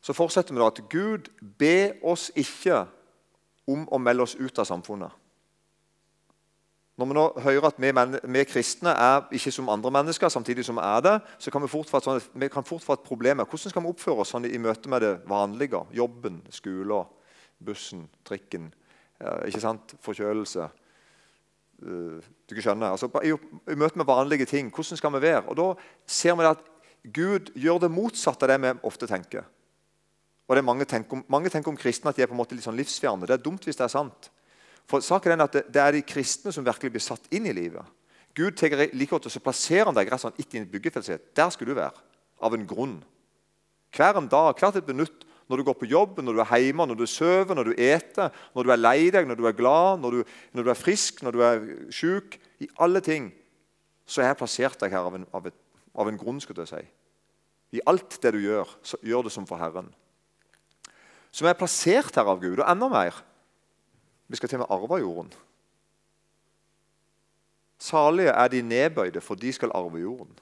Så 0.01 0.13
fortsetter 0.13 0.54
vi 0.54 0.60
da 0.60 0.66
at 0.66 0.89
Gud 0.89 1.30
be 1.60 1.94
oss 2.04 2.31
ikke 2.36 2.88
om 3.71 3.88
å 3.89 4.00
melde 4.01 4.27
oss 4.27 4.38
ut 4.39 4.59
av 4.59 4.68
samfunnet. 4.69 5.12
Når 7.00 7.07
vi 7.07 7.15
nå 7.18 7.23
hører 7.41 7.65
at 7.69 7.79
vi, 7.81 7.89
vi, 8.35 8.44
kristne 8.45 8.91
er 8.94 9.23
ikke 9.33 9.53
som 9.56 9.71
andre 9.73 9.89
mennesker, 9.95 10.29
samtidig 10.29 10.65
som 10.68 10.77
vi 10.77 10.83
er 10.85 11.06
det, 11.06 11.13
så 11.41 11.53
kan 11.53 11.63
vi 11.63 11.69
fort 11.71 11.89
få 11.89 12.01
et, 12.01 12.27
vi 12.44 12.50
kan 12.51 12.68
fort 12.68 12.83
få 12.85 12.97
et 12.97 13.07
problem 13.07 13.41
hvordan 13.41 13.73
skal 13.73 13.85
vi 13.85 13.94
oppføre 13.94 14.21
oss 14.21 14.33
sånn 14.35 14.45
i 14.45 14.59
møte 14.62 14.91
med 14.91 15.01
det 15.01 15.15
vanlige. 15.29 15.81
Jobben, 15.97 16.41
skolen, 16.53 17.09
bussen, 17.57 18.06
trikken, 18.27 18.69
ikke 19.47 19.63
sant? 19.63 19.95
forkjølelse. 20.03 20.68
Du 21.81 22.21
du 22.51 22.59
skjønner, 22.59 22.91
altså, 22.91 23.07
i, 23.23 23.31
I 23.71 23.77
møte 23.79 23.97
med 23.97 24.09
vanlige 24.09 24.45
ting, 24.45 24.69
hvordan 24.75 25.00
skal 25.00 25.13
vi 25.15 25.21
være? 25.23 25.45
Og 25.47 25.56
Da 25.57 25.68
ser 26.06 26.35
vi 26.35 26.50
at 26.50 26.65
Gud 27.15 27.53
gjør 27.56 27.79
det 27.85 27.91
motsatte 27.91 28.45
av 28.45 28.51
det 28.51 28.57
vi 28.62 28.73
ofte 28.85 29.07
tenker. 29.07 29.47
Og 30.51 30.57
det 30.57 30.65
Mange 30.68 30.83
tenker, 30.83 31.15
om, 31.15 31.24
mange 31.31 31.50
tenker 31.50 31.71
om 31.71 31.80
kristne 31.80 32.12
at 32.12 32.18
de 32.19 32.25
er 32.25 32.27
på 32.27 32.36
en 32.36 32.42
måte 32.42 32.57
litt 32.57 32.65
sånn 32.65 32.75
livsfjerne. 32.75 33.24
Det 33.24 33.38
er 33.38 33.44
dumt 33.44 33.63
hvis 33.63 33.77
det 33.80 33.86
er 33.86 33.94
sant. 33.94 34.27
For 34.89 35.00
saken 35.00 35.31
er 35.31 35.45
at 35.45 35.53
det, 35.56 35.62
det 35.71 35.80
er 35.80 35.95
de 35.95 36.01
kristne 36.03 36.51
som 36.51 36.65
virkelig 36.65 36.92
blir 36.92 37.03
satt 37.06 37.30
inn 37.31 37.48
i 37.48 37.53
livet. 37.56 37.88
Gud 38.36 38.57
tar 38.59 38.75
like 38.75 39.07
godt, 39.13 39.30
og 39.30 39.31
så 39.31 39.39
plasserer 39.44 39.88
han 39.88 39.95
deg 39.95 40.12
rett 40.12 40.24
sånn 40.25 40.36
etter 40.36 40.59
et 40.59 40.71
byggefelt. 40.71 41.30
Der 41.36 41.53
skal 41.56 41.69
du 41.69 41.75
være. 41.77 42.03
Av 42.44 42.57
en 42.57 42.68
grunn. 42.68 42.98
Hver 43.95 44.19
en 44.19 44.27
dag, 44.31 44.51
hvert 44.59 44.81
et 44.81 44.92
minutt, 44.92 45.24
når 45.48 45.62
du 45.62 45.65
går 45.69 45.77
på 45.80 45.89
jobb, 45.94 46.19
når 46.19 46.36
du 46.36 46.44
er 46.44 46.51
hjemme, 46.65 46.89
når 46.92 47.00
du 47.00 47.06
sover, 47.07 47.56
når 47.56 47.71
du 47.71 47.74
eter, 47.88 48.36
når 48.56 48.68
du 48.68 48.75
er 48.75 48.83
lei 48.83 49.00
deg, 49.15 49.31
når 49.31 49.39
du 49.39 49.47
er 49.47 49.56
glad, 49.56 50.04
når 50.04 50.18
du, 50.18 50.36
når 50.51 50.68
du 50.68 50.74
er 50.75 50.80
frisk, 50.80 51.24
når 51.24 51.36
du 51.36 51.45
er 51.47 51.65
syk 51.95 52.39
I 52.63 52.69
alle 52.83 53.00
ting 53.04 53.31
så 54.04 54.21
har 54.21 54.33
jeg 54.33 54.42
plassert 54.44 54.83
deg 54.83 54.92
her 54.92 55.07
av 55.07 55.15
en, 55.15 55.25
av 55.31 55.47
et, 55.47 55.56
av 55.95 56.12
en 56.12 56.19
grunn. 56.19 56.39
skulle 56.44 56.68
jeg 56.68 56.71
si. 56.71 56.83
I 57.80 57.83
alt 57.88 58.19
det 58.24 58.36
du 58.36 58.42
gjør, 58.44 58.68
så 58.83 59.00
gjør 59.04 59.27
det 59.27 59.36
som 59.36 59.47
for 59.47 59.59
Herren 59.59 59.92
som 61.31 61.48
er 61.48 61.57
plassert 61.57 62.16
her 62.16 62.28
av 62.28 62.42
Gud, 62.42 62.60
og 62.60 62.68
enda 62.68 62.89
mer 62.92 63.24
Vi 64.31 64.38
skal 64.39 64.50
til 64.50 64.62
og 64.62 64.63
med 64.63 64.72
arve 64.72 64.98
jorden. 65.01 65.33
Salige 67.80 68.30
er 68.30 68.48
de 68.48 68.62
nedbøyde, 68.62 69.22
for 69.22 69.36
de 69.36 69.51
skal 69.54 69.72
arve 69.75 70.00
jorden. 70.00 70.38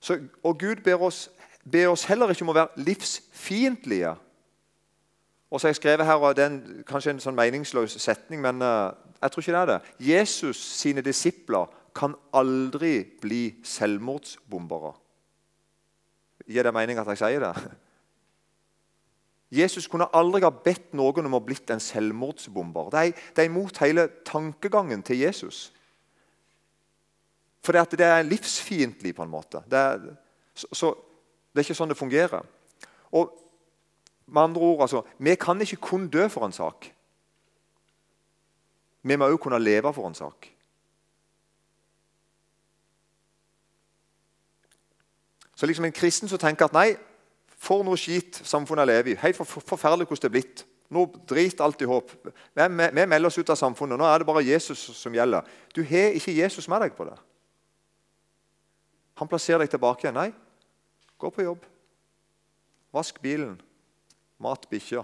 Så, 0.00 0.18
og 0.42 0.58
Gud 0.58 0.82
ber 0.84 1.02
oss, 1.02 1.30
ber 1.72 1.88
oss, 1.88 2.04
heller 2.04 2.28
ikke 2.28 2.44
om 2.44 2.52
å 2.52 2.56
være 2.58 2.84
livsfiendtlige. 2.84 4.12
Og 5.50 5.60
så 5.60 5.66
har 5.66 5.72
jeg 5.72 5.80
skrevet 5.80 6.06
her, 6.06 6.20
og 6.20 6.36
Det 6.36 6.44
er 6.44 6.84
kanskje 6.86 7.14
en 7.14 7.22
sånn 7.22 7.38
meningsløs 7.38 7.96
setning, 8.02 8.42
men 8.44 8.60
uh, 8.62 8.92
jeg 9.22 9.32
tror 9.32 9.42
ikke 9.42 9.56
det 9.56 9.62
er 9.62 9.72
det. 9.72 9.80
Jesus 10.10 10.60
sine 10.76 11.02
disipler 11.02 11.72
kan 11.96 12.14
aldri 12.36 13.00
bli 13.22 13.42
selvmordsbombere. 13.64 14.92
Gir 16.46 16.66
det 16.66 16.74
mening 16.74 16.98
at 17.00 17.08
jeg 17.12 17.20
sier 17.22 17.42
det? 17.42 17.52
Jesus 19.56 19.86
kunne 19.86 20.08
aldri 20.14 20.42
ha 20.42 20.50
bedt 20.50 20.94
noen 20.98 21.28
om 21.28 21.38
å 21.38 21.42
blitt 21.44 21.70
en 21.70 21.82
selvmordsbomber. 21.82 22.90
Det 22.90 23.02
er, 23.02 23.24
det 23.34 23.44
er 23.44 23.50
imot 23.50 23.78
hele 23.82 24.08
tankegangen 24.26 25.04
til 25.06 25.22
Jesus. 25.22 25.68
For 27.62 27.74
det, 27.74 27.98
det 27.98 28.06
er 28.06 28.26
livsfiendtlig, 28.26 29.14
på 29.14 29.22
en 29.22 29.30
måte. 29.30 29.62
Det 29.70 29.78
er, 29.78 30.08
så, 30.54 30.70
så, 30.72 30.92
det 31.50 31.62
er 31.62 31.66
ikke 31.66 31.78
sånn 31.78 31.94
det 31.94 31.98
fungerer. 31.98 32.46
Og 33.14 33.32
med 34.26 34.42
andre 34.42 34.66
ord, 34.66 34.82
altså, 34.86 35.02
Vi 35.18 35.34
kan 35.38 35.62
ikke 35.62 35.82
kun 35.82 36.08
dø 36.10 36.28
for 36.28 36.46
en 36.46 36.54
sak. 36.54 36.90
Vi 39.02 39.16
må 39.16 39.30
òg 39.30 39.38
kunne 39.38 39.62
leve 39.62 39.92
for 39.94 40.08
en 40.08 40.18
sak. 40.18 40.50
Så 45.56 45.66
liksom 45.66 45.88
en 45.88 45.96
kristen 45.96 46.28
som 46.28 46.40
tenker 46.40 46.68
at 46.68 46.76
nei, 46.76 46.90
for 47.56 47.84
noe 47.84 47.96
skit 47.96 48.42
samfunnet 48.44 48.88
lever 48.88 49.14
i. 49.14 49.20
Helt 49.22 49.38
for, 49.38 49.48
forferdelig 49.48 50.06
hvordan 50.10 50.26
det 50.26 50.28
er 50.28 50.34
blitt. 50.34 50.64
Nå 50.92 51.06
drit 51.26 51.60
alt 51.64 51.80
i 51.82 51.88
håp. 51.88 52.12
Vi, 52.22 52.32
vi, 52.62 52.88
vi, 52.92 53.06
melder 53.08 53.30
oss 53.30 53.38
ut 53.40 53.50
av 53.50 53.58
samfunnet. 53.58 53.98
Nå 53.98 54.06
er 54.06 54.22
det 54.22 54.28
bare 54.28 54.44
Jesus 54.44 54.84
som 54.94 55.14
gjelder. 55.16 55.48
Du 55.74 55.80
har 55.88 56.14
ikke 56.14 56.36
Jesus 56.36 56.68
med 56.70 56.84
deg 56.84 56.94
på 56.94 57.08
det. 57.08 57.16
Han 59.16 59.30
plasserer 59.32 59.64
deg 59.64 59.72
tilbake 59.72 60.04
igjen. 60.04 60.20
Nei, 60.20 60.30
gå 61.18 61.32
på 61.32 61.46
jobb. 61.48 61.64
Vask 62.94 63.18
bilen. 63.24 63.56
Mat 64.44 64.68
bikkja. 64.70 65.02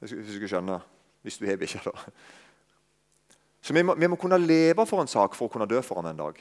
Hvis 0.00 0.16
du 0.16 0.36
ikke 0.38 0.50
skjønner. 0.50 0.82
Hvis 1.22 1.38
du 1.38 1.44
har 1.46 1.60
bikkja, 1.60 1.84
da. 1.84 1.92
Så 3.60 3.74
vi 3.76 3.82
må, 3.84 3.94
vi 3.98 4.08
må 4.08 4.16
kunne 4.16 4.38
leve 4.40 4.86
for 4.88 5.02
en 5.02 5.10
sak 5.10 5.34
for 5.36 5.48
å 5.48 5.52
kunne 5.52 5.68
dø 5.68 5.82
for 5.84 6.00
den 6.00 6.14
en 6.14 6.22
dag. 6.24 6.38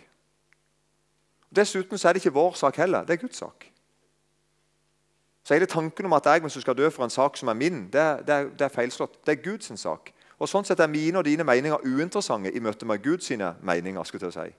Dessuten 1.56 1.98
så 1.98 2.10
er 2.10 2.14
det 2.14 2.26
ikke 2.26 2.34
vår 2.36 2.54
sak 2.54 2.76
heller. 2.76 3.06
Det 3.06 3.14
er 3.14 3.22
Guds 3.22 3.38
sak. 3.38 3.72
Så 5.44 5.54
hele 5.54 5.66
tanken 5.66 6.06
om 6.06 6.14
at 6.14 6.26
jeg 6.26 6.42
hvis 6.44 6.54
du 6.54 6.62
skal 6.62 6.78
dø 6.78 6.90
for 6.90 7.04
en 7.04 7.10
sak 7.10 7.38
som 7.38 7.48
er 7.48 7.54
min, 7.54 7.84
det, 7.94 8.28
det, 8.28 8.36
er, 8.36 8.50
det 8.50 8.62
er 8.62 8.74
feilslått. 8.74 9.26
Det 9.26 9.38
er 9.38 9.44
Guds 9.44 9.72
sak. 9.80 10.12
Og 10.40 10.50
Sånn 10.50 10.66
sett 10.68 10.80
er 10.84 10.92
mine 10.92 11.18
og 11.18 11.26
dine 11.26 11.46
meninger 11.48 11.86
uinteressante 11.86 12.52
i 12.52 12.60
møte 12.60 12.86
med 12.86 13.04
Guds 13.04 13.32
meninger. 13.62 14.04
skulle 14.04 14.26
jeg 14.26 14.34
si. 14.34 14.56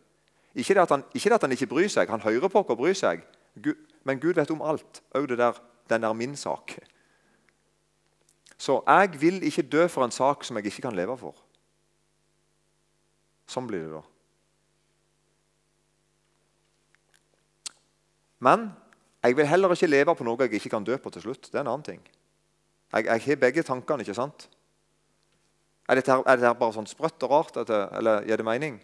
Ikke 0.55 0.75
det, 0.75 0.91
han, 0.91 1.05
ikke 1.15 1.29
det, 1.29 1.35
at 1.35 1.43
han, 1.43 1.53
ikke 1.53 1.67
bryr 1.67 1.89
seg. 1.89 2.09
Han 2.09 2.21
hører 2.21 2.49
på 2.49 2.59
oss 2.61 2.71
og 2.73 2.77
bryr 2.77 2.95
seg. 2.95 3.21
Men 4.05 4.21
Gud 4.21 4.35
vet 4.35 4.51
om 4.51 4.63
alt. 4.63 5.03
Òg 5.15 5.29
den 5.29 6.03
der 6.03 6.13
min 6.13 6.37
sak. 6.37 6.79
Så 8.59 8.83
jeg 8.87 9.21
vil 9.21 9.43
ikke 9.43 9.63
dø 9.63 9.87
for 9.87 10.05
en 10.05 10.11
sak 10.11 10.45
som 10.45 10.57
jeg 10.57 10.67
ikke 10.67 10.83
kan 10.89 10.97
leve 10.97 11.17
for. 11.19 11.37
Sånn 13.47 13.69
blir 13.69 13.87
det 13.87 13.93
da. 13.93 14.03
Men 18.39 18.71
jeg 19.23 19.37
vil 19.37 19.49
heller 19.51 19.73
ikke 19.75 19.91
leve 19.91 20.15
på 20.15 20.27
noe 20.27 20.47
jeg 20.47 20.61
ikke 20.61 20.73
kan 20.77 20.87
dø 20.87 20.97
på 20.97 21.11
til 21.11 21.25
slutt. 21.27 21.51
Det 21.51 21.59
er 21.59 21.65
en 21.65 21.73
annen 21.75 21.87
ting. 21.87 22.03
Jeg, 22.93 23.05
jeg 23.05 23.25
har 23.25 23.41
begge 23.43 23.63
tankene, 23.67 24.05
ikke 24.07 24.17
sant? 24.17 24.49
Er 25.89 25.99
dette, 25.99 26.13
er 26.13 26.37
dette 26.37 26.55
bare 26.61 26.77
sånn 26.77 26.89
sprøtt 26.89 27.25
og 27.25 27.33
rart, 27.33 27.55
dette, 27.57 27.81
eller 27.99 28.27
gir 28.29 28.41
det 28.41 28.47
mening? 28.47 28.79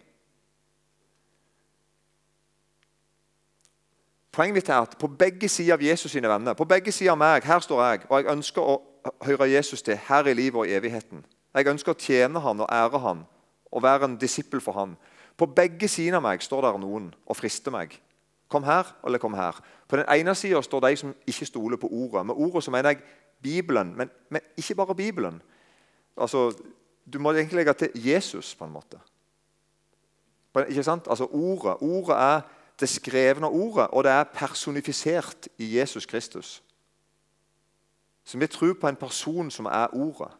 Poenget 4.35 4.57
mitt 4.57 4.69
er 4.69 4.83
at 4.83 4.97
på 4.99 5.07
begge 5.07 5.47
sider 5.49 5.77
av 5.77 5.83
Jesus 5.85 6.11
sine 6.11 6.27
venner, 6.27 6.57
på 6.57 6.67
begge 6.67 6.91
sider 6.91 7.13
av 7.13 7.21
meg, 7.21 7.45
her 7.47 7.61
står 7.63 7.83
jeg, 7.85 8.01
og 8.09 8.17
jeg 8.19 8.31
ønsker 8.33 8.67
å 8.67 8.75
høre 9.23 9.47
Jesus 9.47 9.85
til 9.85 9.99
her 10.09 10.27
i 10.27 10.33
livet 10.35 10.59
og 10.59 10.67
i 10.67 10.75
evigheten. 10.75 11.21
Jeg 11.55 11.69
ønsker 11.71 11.93
å 11.93 11.99
tjene 11.99 12.41
han 12.43 12.63
og 12.65 12.73
ære 12.73 12.99
han 12.99 13.21
og 13.71 13.83
være 13.83 14.09
en 14.09 14.17
disippel 14.19 14.59
for 14.63 14.75
han. 14.75 14.97
På 15.39 15.47
begge 15.47 15.87
sider 15.91 16.17
av 16.19 16.25
meg 16.25 16.43
står 16.43 16.67
det 16.67 16.73
noen 16.83 17.07
og 17.27 17.37
frister 17.37 17.71
meg. 17.71 17.95
Kom 18.47 18.63
her 18.63 18.95
eller 19.05 19.17
kom 19.17 19.33
her. 19.33 19.59
På 19.87 19.97
den 19.97 20.05
ene 20.19 20.35
sida 20.35 20.61
står 20.61 20.79
de 20.79 20.95
som 20.95 21.15
ikke 21.27 21.45
stoler 21.45 21.77
på 21.77 21.87
ordet. 21.87 22.25
Med 22.25 22.35
ordet 22.35 22.63
så 22.63 22.71
mener 22.71 22.89
jeg 22.89 23.01
Bibelen, 23.41 23.97
men, 23.97 24.09
men 24.29 24.41
ikke 24.57 24.75
bare 24.75 24.95
Bibelen. 24.95 25.41
Altså, 26.17 26.53
Du 27.13 27.19
må 27.19 27.31
egentlig 27.31 27.55
legge 27.55 27.73
til 27.73 27.91
Jesus, 27.95 28.55
på 28.55 28.65
en 28.65 28.71
måte. 28.71 28.97
Ikke 30.69 30.83
sant? 30.83 31.07
Altså 31.09 31.25
Ordet 31.25 31.77
Ordet 31.81 32.15
er 32.15 32.41
det 32.79 32.89
skrevne 32.89 33.47
ordet, 33.47 33.87
og 33.87 34.03
det 34.03 34.11
er 34.11 34.23
personifisert 34.23 35.47
i 35.57 35.79
Jesus 35.79 36.05
Kristus. 36.05 36.63
Så 38.23 38.37
vi 38.37 38.47
tror 38.47 38.73
på 38.81 38.87
en 38.87 38.95
person 38.95 39.51
som 39.51 39.65
er 39.65 39.87
ordet. 39.93 40.31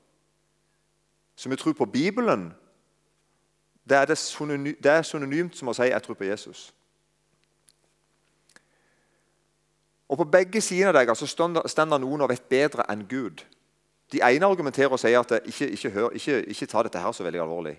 Så 1.35 1.49
vi 1.49 1.55
tror 1.55 1.73
på 1.73 1.85
Bibelen. 1.85 2.53
Det 3.89 3.97
er, 3.97 4.05
det, 4.05 4.17
synonymt, 4.17 4.83
det 4.83 4.91
er 4.91 5.01
synonymt 5.01 5.57
som 5.57 5.67
å 5.67 5.73
si 5.73 5.81
'jeg 5.81 6.03
tror 6.03 6.13
på 6.13 6.23
Jesus'. 6.23 6.73
Og 10.09 10.17
På 10.17 10.23
begge 10.23 10.61
sider 10.61 10.87
av 10.87 10.93
deres 10.93 11.09
altså, 11.09 11.27
står 11.27 11.97
noen 11.97 12.21
og 12.21 12.29
vet 12.29 12.49
bedre 12.49 12.85
enn 12.91 13.07
Gud. 13.09 13.41
De 14.11 14.21
ene 14.21 14.45
argumenterer 14.45 14.93
og 14.93 14.99
sier 15.01 15.19
at 15.19 15.31
ikke, 15.45 15.69
ikke, 15.69 15.89
hør, 15.89 16.09
ikke, 16.13 16.43
ikke 16.45 16.67
ta 16.69 16.83
dette 16.85 17.01
her 17.01 17.11
så 17.11 17.25
veldig 17.25 17.41
alvorlig. 17.41 17.73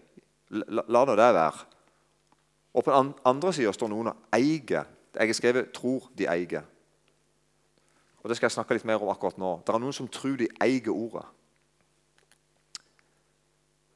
La, 0.51 0.83
la 0.89 1.05
nå 1.07 1.15
det 1.15 1.35
være. 1.35 1.67
Og 2.75 2.85
På 2.85 2.93
den 2.93 3.15
andre 3.25 3.53
sida 3.53 3.73
står 3.73 3.89
noen 3.89 4.11
og 4.11 4.17
eier. 4.35 4.85
Jeg 5.17 5.29
har 5.29 5.33
skrevet 5.33 5.73
'tror 5.73 6.11
de 6.19 6.27
eier'. 6.29 6.67
Og 8.23 8.29
Det 8.29 8.37
skal 8.37 8.47
jeg 8.47 8.53
snakke 8.53 8.75
litt 8.75 8.85
mer 8.85 9.03
om 9.03 9.09
akkurat 9.09 9.39
nå. 9.39 9.63
Det 9.67 9.75
er 9.75 9.79
noen 9.79 9.93
som 9.93 10.09
tror 10.09 10.37
de 10.37 10.49
eier 10.61 10.91
ordet. 10.91 11.25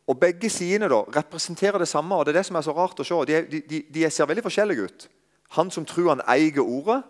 Og 0.06 0.20
Begge 0.20 0.50
sidene 0.50 0.88
da 0.88 1.02
representerer 1.02 1.78
det 1.78 1.88
samme, 1.88 2.14
og 2.14 2.26
det 2.26 2.32
er 2.34 2.38
det 2.38 2.46
som 2.46 2.56
er 2.56 2.60
så 2.60 2.72
rart 2.72 3.00
å 3.00 3.04
se. 3.04 3.14
De, 3.26 3.60
de, 3.60 3.82
de 3.94 4.10
ser 4.10 4.26
veldig 4.26 4.42
forskjellige 4.42 4.82
ut. 4.82 5.08
Han 5.50 5.70
som 5.70 5.84
tror 5.84 6.08
han 6.08 6.22
eier 6.28 6.62
ordet, 6.62 7.02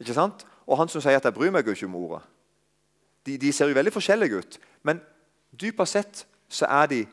ikke 0.00 0.16
sant? 0.16 0.46
og 0.70 0.78
han 0.78 0.88
som 0.88 1.02
sier 1.02 1.16
at 1.16 1.24
'jeg 1.24 1.34
bryr 1.34 1.50
meg 1.50 1.66
ikke 1.66 1.86
om 1.86 1.94
ordet'. 1.94 2.22
De, 3.26 3.38
de 3.38 3.52
ser 3.52 3.66
jo 3.66 3.74
veldig 3.74 3.92
forskjellige 3.92 4.36
ut, 4.38 4.58
men 4.82 5.00
dypest 5.60 5.92
sett 5.92 6.26
så, 6.48 6.86
de, 6.90 7.06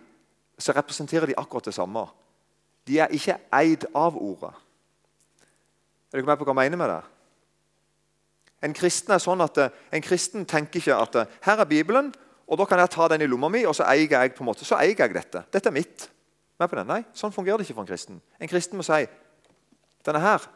så 0.60 0.72
representerer 0.72 1.25
de 1.25 1.38
akkurat 1.38 1.65
det 1.65 1.74
samme. 1.74 2.06
De 2.88 3.00
er 3.00 3.08
ikke 3.08 3.38
eid 3.53 3.86
av 3.96 4.15
ordet. 4.15 4.53
Er 6.13 6.17
dere 6.17 6.25
med 6.25 6.38
på 6.38 6.46
hva 6.46 6.62
jeg 6.62 6.72
mener 6.72 6.77
med 6.77 6.89
det? 6.89 7.03
En 8.63 8.74
kristen 8.74 9.13
er 9.13 9.20
sånn 9.20 9.41
at 9.41 9.58
en 9.91 10.01
kristen 10.01 10.46
tenker 10.46 10.79
ikke 10.79 10.96
at 10.96 11.29
her 11.41 11.60
er 11.60 11.65
Bibelen, 11.65 12.13
og 12.48 12.58
da 12.58 12.65
kan 12.65 12.79
jeg 12.79 12.89
ta 12.89 13.08
den 13.08 13.22
i 13.22 13.27
lomma 13.27 13.50
mi, 13.50 13.65
og 13.65 13.75
så 13.75 13.84
eier 13.84 14.08
jeg 14.10 14.34
på 14.34 14.44
en 14.44 14.46
måte, 14.46 14.65
så 14.65 14.77
eier 14.77 14.96
jeg 14.98 15.13
dette. 15.13 15.44
Dette 15.51 15.70
er 15.70 15.74
mitt. 15.74 16.10
Med 16.60 16.70
på 16.70 16.75
den? 16.75 16.88
Nei, 16.88 17.03
sånn 17.13 17.34
fungerer 17.34 17.58
det 17.58 17.67
ikke 17.67 17.74
for 17.74 17.82
en 17.82 17.88
kristen. 17.88 18.22
En 18.39 18.48
kristen 18.48 18.77
må 18.77 18.84
si 18.84 19.06
denne 20.06 20.20
her 20.20 20.48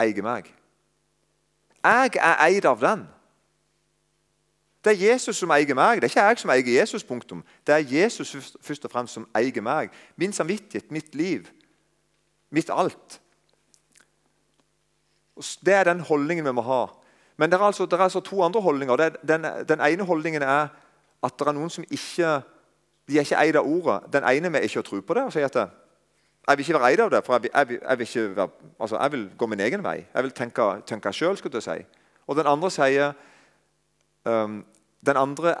eier 0.00 0.22
meg. 0.22 0.52
Jeg 1.84 2.16
er 2.16 2.40
eid 2.46 2.64
av 2.64 2.80
den. 2.80 3.04
Det 4.84 4.92
er 4.92 5.12
Jesus 5.12 5.36
som 5.36 5.52
eier 5.54 5.76
meg. 5.76 6.00
Det 6.00 6.08
er 6.08 6.12
ikke 6.12 6.24
jeg 6.28 6.40
som 6.40 6.52
eier 6.52 6.80
Jesus. 6.80 7.04
punktum. 7.04 7.44
Det 7.66 7.74
er 7.74 7.84
Jesus 8.00 8.56
først 8.60 8.84
og 8.84 8.90
fremst 8.90 9.14
som 9.14 9.28
eier 9.36 9.62
meg. 9.62 9.92
Min 10.16 10.32
samvittighet, 10.32 10.90
mitt 10.90 11.14
liv, 11.14 11.48
mitt 12.50 12.70
alt. 12.72 13.20
Det 15.64 15.74
er 15.74 15.84
den 15.84 16.00
holdningen 16.00 16.44
vi 16.44 16.52
må 16.52 16.62
ha. 16.62 16.86
Men 17.36 17.50
det 17.50 17.58
er 17.58 17.64
altså, 17.64 17.86
det 17.86 17.92
er 17.92 18.04
altså 18.04 18.20
to 18.20 18.42
andre 18.42 18.60
holdninger. 18.60 18.96
Den, 18.96 19.46
den, 19.68 19.80
ene 19.80 20.04
holdningen 20.04 20.42
er 20.42 20.68
at 21.22 21.38
det 21.38 21.48
er 21.48 21.56
noen 21.56 21.70
som 21.70 21.84
ikke 21.90 22.42
de 23.08 23.18
er 23.18 23.24
ikke 23.24 23.40
eid 23.40 23.56
av 23.56 23.66
ordet. 23.68 24.12
Den 24.12 24.24
ene 24.28 24.50
med 24.50 24.64
ikke 24.64 24.80
å 24.80 24.86
tro 24.86 25.00
på 25.00 25.16
det 25.16 25.24
og 25.26 25.32
sier 25.32 25.48
at 25.48 25.72
jeg 26.48 26.58
vil 26.58 26.64
ikke 26.64 26.78
være 26.78 26.90
eid 26.92 27.00
av 27.00 27.10
det, 27.10 27.20
for 27.24 27.38
jeg, 27.38 27.50
jeg, 27.54 27.78
jeg, 27.80 27.98
vil, 27.98 28.36
være, 28.36 28.48
altså, 28.80 28.98
jeg 29.00 29.12
vil, 29.12 29.30
gå 29.38 29.46
min 29.46 29.60
egen 29.60 29.84
vei. 29.84 30.06
Jeg 30.14 30.22
vil 30.22 30.32
tenke, 30.32 30.66
tenke 30.86 31.12
sjøl. 31.12 31.38
Si. 31.38 31.78
Og 32.26 32.36
den 32.36 32.46
andre 32.46 32.70
sier 32.70 33.12
um, 34.24 34.64
Den 35.06 35.16
andre 35.16 35.54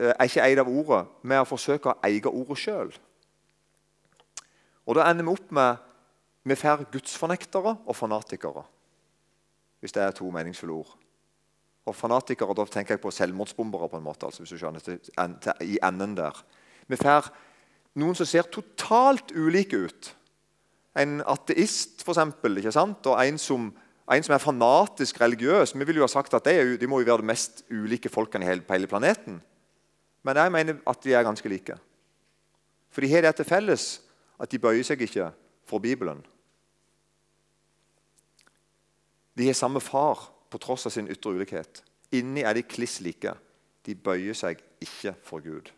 uh, 0.00 0.12
er 0.18 0.24
ikke 0.24 0.42
eid 0.42 0.58
av 0.58 0.68
ordet, 0.70 1.04
men 1.22 1.42
å 1.42 1.48
forsøke 1.48 1.92
å 1.92 1.98
eie 2.06 2.22
ordet 2.30 2.58
sjøl. 2.58 2.94
Og 4.86 4.98
da 4.98 5.08
ender 5.10 5.26
vi 5.26 5.34
opp 5.34 5.52
med 5.54 5.82
vi 6.44 6.56
får 6.60 6.84
gudsfornektere 6.92 7.76
og 7.86 7.96
fanatikere. 7.96 8.66
Hvis 9.80 9.94
det 9.96 10.02
er 10.02 10.10
to 10.12 10.28
meningsfulle 10.30 10.74
ord. 10.74 10.90
Og 11.86 11.96
fanatikere, 11.96 12.54
Da 12.54 12.64
tenker 12.64 12.94
jeg 12.94 13.00
på 13.00 13.10
selvmordsbombere, 13.10 13.88
på 13.88 13.96
en 13.96 14.02
måte, 14.02 14.26
altså, 14.26 14.42
hvis 14.42 14.50
du 14.50 14.58
skjønner, 14.58 14.80
til, 14.80 14.98
til, 15.00 15.52
i 15.60 15.78
enden 15.82 16.16
der. 16.16 16.44
Vi 16.88 16.96
får 16.96 17.32
noen 18.00 18.16
som 18.18 18.26
ser 18.26 18.48
totalt 18.50 19.32
ulike 19.34 19.78
ut. 19.86 20.10
En 20.98 21.20
ateist, 21.26 22.02
for 22.02 22.14
eksempel, 22.14 22.58
ikke 22.58 22.74
sant? 22.74 23.06
og 23.10 23.18
en 23.18 23.38
som, 23.38 23.70
en 24.10 24.26
som, 24.26 24.34
er 24.34 24.42
fanatisk 24.42 25.20
religiøs. 25.22 25.74
Vi 25.74 25.86
vil 25.88 26.02
jo 26.02 26.06
ha 26.06 26.10
sagt 26.10 26.34
at 26.34 26.46
de, 26.46 26.76
de 26.78 26.90
må 26.90 27.00
jo 27.00 27.08
være 27.10 27.24
de 27.24 27.30
mest 27.32 27.64
ulike 27.70 28.12
folkene 28.12 28.60
på 28.62 28.76
hele 28.76 28.90
planeten. 28.90 29.40
Men 30.24 30.40
jeg 30.40 30.52
mener 30.52 30.78
at 30.86 31.02
de 31.04 31.14
er 31.14 31.26
ganske 31.26 31.48
like. 31.48 31.76
For 32.90 33.02
de 33.02 33.10
har 33.10 33.26
det 33.26 33.34
til 33.36 33.48
felles 33.48 33.88
at 34.38 34.50
de 34.50 34.58
bøyer 34.58 34.86
seg 34.86 35.02
ikke 35.02 35.30
for 35.66 35.82
Bibelen. 35.82 36.22
De 39.34 39.46
har 39.46 39.58
samme 39.58 39.82
far 39.82 40.30
på 40.50 40.60
tross 40.62 40.86
av 40.86 40.94
sin 40.94 41.10
ytre 41.10 41.34
ulikhet. 41.34 41.82
Inni 42.14 42.44
er 42.46 42.54
de 42.54 42.62
kliss 42.62 43.00
like. 43.02 43.34
De 43.84 43.94
bøyer 43.98 44.36
seg 44.38 44.62
ikke 44.82 45.16
for 45.26 45.42
Gud. 45.42 45.72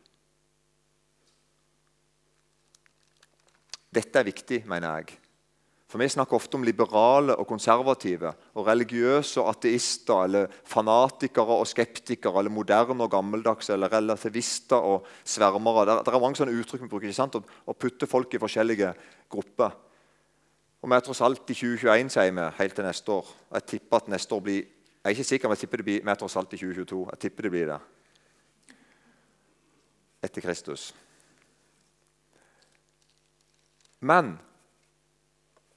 Dette 3.97 4.21
er 4.21 4.29
viktig, 4.29 4.61
mener 4.69 5.01
jeg. 5.01 5.17
For 5.87 6.03
Vi 6.03 6.09
snakker 6.11 6.35
ofte 6.35 6.59
om 6.59 6.65
liberale 6.67 7.37
og 7.39 7.47
konservative, 7.47 8.33
og 8.59 8.67
religiøse 8.67 9.41
og 9.41 9.53
ateister, 9.53 10.25
eller 10.25 10.51
fanatikere 10.67 11.57
og 11.61 11.67
skeptikere, 11.71 12.41
eller 12.41 12.51
moderne 12.51 13.05
og 13.05 13.11
gammeldagse, 13.11 13.73
eller 13.73 13.93
relativister 13.93 14.77
og 14.77 15.07
svermere. 15.25 15.87
Det, 15.87 16.13
er 16.13 16.21
mange 16.21 16.37
sånne 16.37 16.57
uttrykk 16.59 16.83
vi 16.83 16.91
bruker. 16.91 17.07
ikke 17.07 17.21
sant? 17.21 17.39
Å 17.39 17.73
putte 17.79 18.11
folk 18.11 18.35
i 18.35 18.43
forskjellige 18.43 18.93
grupper. 19.31 19.79
Og 20.83 20.91
vi 20.91 20.99
er 20.99 21.07
tross 21.07 21.23
alt 21.23 21.55
i 21.55 21.55
2021, 21.55 22.13
sier 22.13 22.35
vi, 22.35 22.51
helt 22.59 22.75
til 22.75 22.85
neste 22.91 23.13
år. 23.13 23.33
Jeg 23.55 23.67
tipper 23.73 24.03
at 24.03 24.13
neste 24.13 24.35
år 24.35 24.43
blir 24.43 24.65
Jeg 25.07 25.13
er 25.13 25.15
ikke 25.15 25.25
sikker, 25.25 25.49
men 25.49 25.55
jeg 25.55 25.61
tipper 25.61 25.79
det 25.79 25.85
blir 25.87 26.01
vi 26.03 26.11
er 26.11 26.19
tross 26.19 26.35
alt 26.37 26.53
i 26.53 26.59
2022. 26.59 27.03
Jeg 27.13 27.19
tipper 27.23 27.47
det 27.47 27.51
blir 27.51 27.69
det. 27.71 27.81
Etter 30.27 30.43
Kristus. 30.43 30.91
Men 34.01 34.35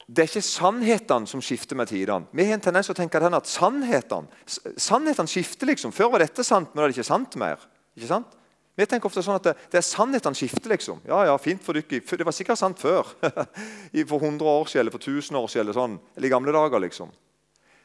det 0.10 0.24
er 0.24 0.30
ikke 0.32 0.42
sannhetene 0.42 1.30
som 1.30 1.42
skifter 1.44 1.78
med 1.78 1.92
tidene. 1.92 2.26
Vi 2.34 2.48
har 2.48 2.58
en 2.58 2.64
tendens 2.64 2.88
til 2.90 2.96
å 2.96 2.98
tenke 2.98 3.22
at 3.22 3.50
sannhetene, 3.50 4.42
sannhetene 4.50 5.30
skifter. 5.30 5.70
liksom. 5.70 5.94
Før 5.94 6.16
var 6.16 6.26
dette 6.26 6.44
sant, 6.44 6.72
men 6.74 6.82
nå 6.82 6.88
er 6.88 6.90
det 6.90 6.98
ikke 6.98 7.12
sant 7.12 7.36
mer. 7.38 7.62
Ikke 7.96 8.10
sant? 8.10 8.36
Vi 8.80 8.88
tenker 8.88 9.06
ofte 9.10 9.22
sånn 9.22 9.38
at 9.38 9.44
det, 9.46 9.54
det 9.70 9.78
er 9.78 9.86
sannhetene 9.86 10.40
skifter. 10.40 10.72
liksom. 10.74 11.04
Ja, 11.06 11.26
ja, 11.30 11.38
fint 11.38 11.62
for 11.62 11.78
dere. 11.78 12.02
Det 12.02 12.26
var 12.26 12.34
sikkert 12.34 12.58
sant 12.58 12.82
før. 12.82 13.06
for 14.10 14.18
100 14.18 14.50
år 14.50 14.66
siden, 14.72 14.82
eller 14.82 14.96
for 14.96 15.04
1000 15.04 15.38
år 15.38 15.48
siden, 15.52 15.68
eller 15.68 15.78
sånn, 15.78 16.00
eller 16.16 16.30
i 16.30 16.34
gamle 16.34 16.56
dager. 16.58 16.82
liksom. 16.88 17.12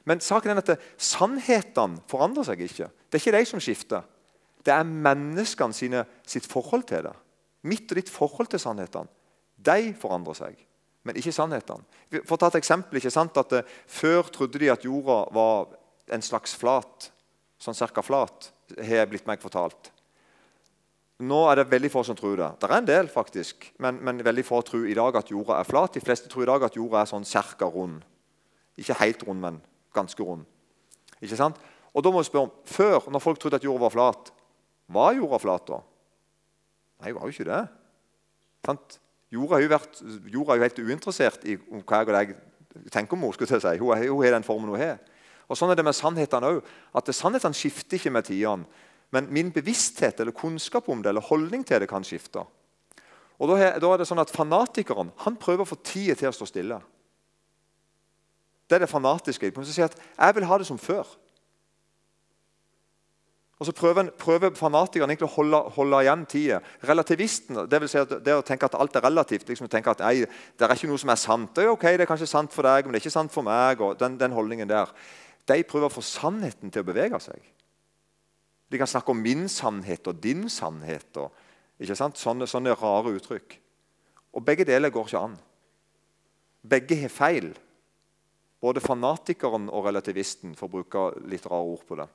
Men 0.08 0.24
saken 0.24 0.54
er 0.54 0.62
at 0.62 0.70
det, 0.72 0.78
sannhetene 0.96 2.00
forandrer 2.08 2.48
seg 2.48 2.64
ikke. 2.64 2.88
Det 2.88 3.18
er 3.18 3.24
ikke 3.24 3.36
de 3.36 3.50
som 3.52 3.60
skifter. 3.60 4.08
Det 4.64 4.72
er 4.72 4.88
menneskene 4.88 5.76
sine, 5.76 6.06
sitt 6.24 6.48
forhold 6.48 6.88
til 6.88 7.04
det. 7.04 7.12
Mitt 7.68 7.84
og 7.90 8.00
ditt 8.00 8.12
forhold 8.12 8.48
til 8.52 8.62
sannhetene. 8.62 9.12
De 9.64 9.94
forandrer 9.98 10.38
seg, 10.38 10.60
men 11.04 11.18
ikke 11.20 11.32
sannhetene. 11.34 11.84
For 12.22 12.36
å 12.36 12.40
ta 12.40 12.52
et 12.52 12.60
eksempel, 12.60 13.00
ikke 13.00 13.12
sant, 13.12 13.36
at 13.40 13.56
uh, 13.56 13.74
Før 13.86 14.30
trodde 14.32 14.60
de 14.60 14.70
at 14.72 14.84
jorda 14.84 15.24
var 15.34 15.74
en 16.12 16.24
slags 16.24 16.56
flat. 16.58 17.10
Sånn 17.60 17.76
cirka 17.76 18.02
flat, 18.04 18.50
har 18.76 18.98
jeg 19.00 19.10
blitt 19.12 19.28
meg 19.28 19.42
fortalt. 19.42 19.92
Nå 21.24 21.44
er 21.46 21.60
det 21.60 21.70
veldig 21.70 21.90
få 21.92 22.02
som 22.04 22.16
tror 22.18 22.34
det. 22.40 22.48
Det 22.58 22.66
er 22.66 22.74
en 22.76 22.88
del, 22.88 23.08
faktisk, 23.12 23.68
men, 23.82 24.00
men 24.02 24.24
veldig 24.26 24.44
få 24.44 24.58
tror 24.66 24.88
i 24.90 24.96
dag 24.98 25.14
at 25.20 25.30
jorda 25.30 25.60
er 25.60 25.68
flat. 25.68 25.94
De 25.94 26.02
fleste 26.02 26.28
tror 26.30 26.42
i 26.44 26.50
dag 26.50 26.66
at 26.66 26.76
jorda 26.76 27.04
er 27.04 27.10
sånn 27.10 27.26
cirka 27.28 27.68
rund. 27.70 28.02
Ikke 28.80 28.96
helt 28.98 29.22
rund, 29.26 29.40
men 29.44 29.60
ganske 29.94 30.26
rund. 30.26 30.42
Ikke 31.22 31.38
sant? 31.38 31.60
Og 31.94 32.02
da 32.02 32.10
må 32.10 32.20
vi 32.20 32.26
spørre 32.26 32.48
om, 32.48 32.56
Før, 32.66 33.06
når 33.14 33.22
folk 33.22 33.38
trodde 33.38 33.60
at 33.60 33.64
jorda 33.64 33.86
var 33.86 33.94
flat, 33.94 34.32
Var 34.94 35.14
jorda 35.16 35.38
flat 35.40 35.66
da? 35.70 35.78
Nei, 37.00 37.08
det 37.08 37.14
var 37.16 37.24
jo 37.24 37.32
ikke 37.32 37.48
det. 37.48 37.62
Sant? 38.66 38.98
Jorda 39.34 39.58
er 39.58 39.64
jo, 39.64 39.70
vært, 39.72 40.00
jorda 40.30 40.54
er 40.54 40.60
jo 40.60 40.66
helt 40.68 40.82
uinteressert 40.84 41.46
i 41.48 41.56
hva 41.58 42.00
jeg 42.00 42.08
og 42.08 42.14
deg 42.14 42.34
tenker 42.94 43.16
om 43.16 43.26
henne. 43.26 43.48
Si. 43.50 43.76
Hun, 43.80 44.06
hun 44.08 44.24
er 44.24 44.36
den 44.36 44.46
formen 44.46 44.70
hun 44.70 44.80
har. 44.80 45.00
Og 45.48 45.58
Sånn 45.58 45.72
er 45.72 45.78
det 45.78 45.84
med 45.86 45.96
sannhetene 45.96 46.54
òg. 46.54 46.74
Sannhetene 47.10 47.56
skifter 47.56 47.98
ikke 47.98 48.12
med 48.14 48.28
tidene. 48.28 48.68
Men 49.14 49.28
min 49.30 49.52
bevissthet 49.54 50.20
eller 50.20 50.34
kunnskap 50.34 50.88
om 50.90 51.02
det 51.02 51.12
eller 51.12 51.22
holdning 51.22 51.62
til 51.66 51.82
det 51.82 51.90
kan 51.90 52.06
skifte. 52.06 52.42
Og 53.38 53.50
Da 53.50 53.58
er, 53.58 53.78
da 53.82 53.90
er 53.92 54.00
det 54.00 54.08
sånn 54.08 54.22
at 54.22 54.32
Fanatikeren 54.32 55.12
han 55.24 55.36
prøver 55.38 55.62
å 55.62 55.68
få 55.68 55.78
tida 55.82 56.16
til 56.18 56.30
å 56.30 56.34
stå 56.34 56.48
stille. 56.48 56.80
Det 58.64 58.78
er 58.78 58.86
det 58.86 58.90
fanatiske. 58.90 59.52
Han 59.54 59.66
sier 59.66 59.84
at 59.84 59.98
'jeg 60.18 60.34
vil 60.34 60.44
ha 60.44 60.58
det 60.58 60.66
som 60.66 60.78
før'. 60.78 61.06
Og 63.62 63.68
så 63.68 63.72
prøver, 63.76 64.08
prøver 64.18 64.54
fanatikeren 64.58 65.12
egentlig 65.12 65.28
å 65.28 65.34
holde, 65.36 65.58
holde 65.76 66.00
igjen 66.02 66.24
tida. 66.26 66.58
Relativisten, 66.88 67.60
vil 67.70 67.90
si 67.90 68.00
at 68.00 68.16
det 68.26 68.34
å 68.34 68.42
tenke 68.46 68.66
at 68.66 68.74
alt 68.74 68.96
er 68.98 69.04
relativt 69.06 69.48
liksom 69.48 69.70
tenke 69.70 69.92
at 69.92 70.02
nei, 70.02 70.24
Det 70.58 70.66
er 70.66 70.74
ikke 70.74 70.90
noe 70.90 70.98
som 70.98 71.12
er 71.14 71.20
sant. 71.22 71.52
Det 71.54 71.62
er 71.62 71.70
ok, 71.70 71.86
det 71.94 72.02
er 72.02 72.10
kanskje 72.10 72.30
sant 72.30 72.52
for 72.52 72.66
deg, 72.66 72.84
men 72.84 72.92
det 72.92 72.98
er 72.98 73.06
ikke 73.06 73.14
sant 73.14 73.32
for 73.32 73.46
meg. 73.46 73.80
og 73.80 73.98
den, 74.00 74.18
den 74.18 74.34
holdningen 74.34 74.68
der. 74.68 74.90
De 75.46 75.62
prøver 75.62 75.86
å 75.86 75.94
få 75.94 76.02
sannheten 76.02 76.72
til 76.72 76.82
å 76.82 76.88
bevege 76.88 77.20
seg. 77.22 77.46
De 78.70 78.80
kan 78.80 78.90
snakke 78.90 79.14
om 79.14 79.22
min 79.22 79.46
sannhet 79.48 80.08
og 80.10 80.18
din 80.18 80.48
sannhet. 80.50 81.16
og 81.16 81.30
ikke 81.78 81.98
sant? 81.98 82.18
Sånne, 82.18 82.48
sånne 82.50 82.74
rare 82.74 83.14
uttrykk. 83.14 83.60
Og 84.34 84.42
Begge 84.42 84.66
deler 84.66 84.90
går 84.90 85.06
ikke 85.06 85.22
an. 85.28 85.38
Begge 86.66 86.98
har 87.04 87.12
feil. 87.12 87.52
Både 88.64 88.80
fanatikeren 88.80 89.68
og 89.68 89.86
relativisten, 89.86 90.56
for 90.56 90.66
å 90.66 90.74
bruke 90.74 91.08
litt 91.28 91.46
rare 91.46 91.70
ord 91.70 91.86
på 91.86 91.98
det. 92.00 92.08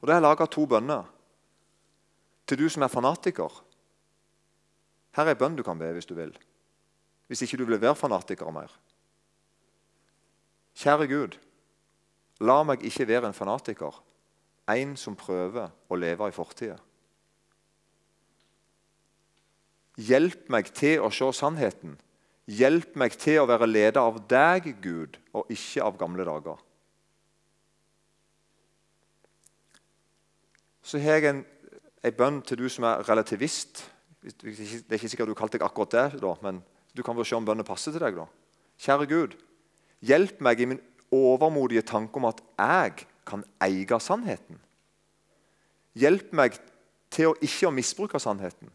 Og 0.00 0.08
Da 0.08 0.14
har 0.14 0.20
jeg 0.20 0.28
laga 0.28 0.46
to 0.46 0.66
bønner 0.66 1.08
til 2.48 2.58
du 2.58 2.68
som 2.68 2.82
er 2.82 2.92
fanatiker. 2.92 3.52
Her 5.16 5.26
er 5.26 5.34
en 5.34 5.38
bønn 5.38 5.56
du 5.58 5.62
kan 5.62 5.78
be 5.78 5.90
hvis 5.94 6.08
du 6.08 6.14
vil. 6.14 6.32
Hvis 7.28 7.42
ikke 7.42 7.60
du 7.60 7.64
vil 7.68 7.80
være 7.80 7.94
fanatiker 7.94 8.50
mer. 8.50 8.72
Kjære 10.74 11.06
Gud, 11.10 11.36
la 12.40 12.62
meg 12.64 12.82
ikke 12.86 13.06
være 13.06 13.28
en 13.28 13.36
fanatiker, 13.36 13.92
en 14.70 14.96
som 14.96 15.18
prøver 15.18 15.68
å 15.90 15.98
leve 15.98 16.30
i 16.30 16.34
fortida. 16.34 16.78
Hjelp 20.00 20.48
meg 20.48 20.70
til 20.72 21.02
å 21.04 21.10
se 21.12 21.28
sannheten. 21.36 21.98
Hjelp 22.48 22.96
meg 22.98 23.18
til 23.20 23.42
å 23.42 23.48
være 23.50 23.68
leder 23.68 24.00
av 24.00 24.22
deg, 24.30 24.72
Gud, 24.80 25.18
og 25.36 25.50
ikke 25.52 25.84
av 25.84 25.98
gamle 26.00 26.24
dager. 26.26 26.62
Så 30.82 30.98
har 30.98 31.20
jeg 31.20 31.30
en, 31.30 31.44
en 32.04 32.16
bønn 32.16 32.40
til 32.46 32.60
du 32.60 32.68
som 32.72 32.86
er 32.88 33.04
relativist. 33.08 33.84
Det 34.22 34.54
er 34.54 34.98
ikke 34.98 35.10
sikkert 35.12 35.30
du 35.30 35.36
kalte 35.38 35.58
deg 35.58 35.66
akkurat 35.66 35.96
det, 35.96 36.20
da, 36.22 36.34
men 36.44 36.62
du 36.96 37.02
kan 37.06 37.16
vel 37.16 37.26
se 37.28 37.36
om 37.36 37.46
bønnen 37.46 37.66
passer 37.66 37.94
til 37.94 38.02
deg. 38.02 38.16
da. 38.16 38.26
Kjære 38.80 39.08
Gud, 39.10 39.36
hjelp 40.04 40.40
meg 40.44 40.60
i 40.60 40.68
min 40.72 40.82
overmodige 41.12 41.84
tanke 41.86 42.16
om 42.16 42.28
at 42.30 42.40
jeg 42.58 43.06
kan 43.28 43.44
eie 43.62 44.00
sannheten. 44.00 44.58
Hjelp 45.98 46.32
meg 46.32 46.58
til 47.10 47.32
å 47.32 47.38
ikke 47.42 47.68
å 47.68 47.74
misbruke 47.74 48.20
sannheten. 48.22 48.70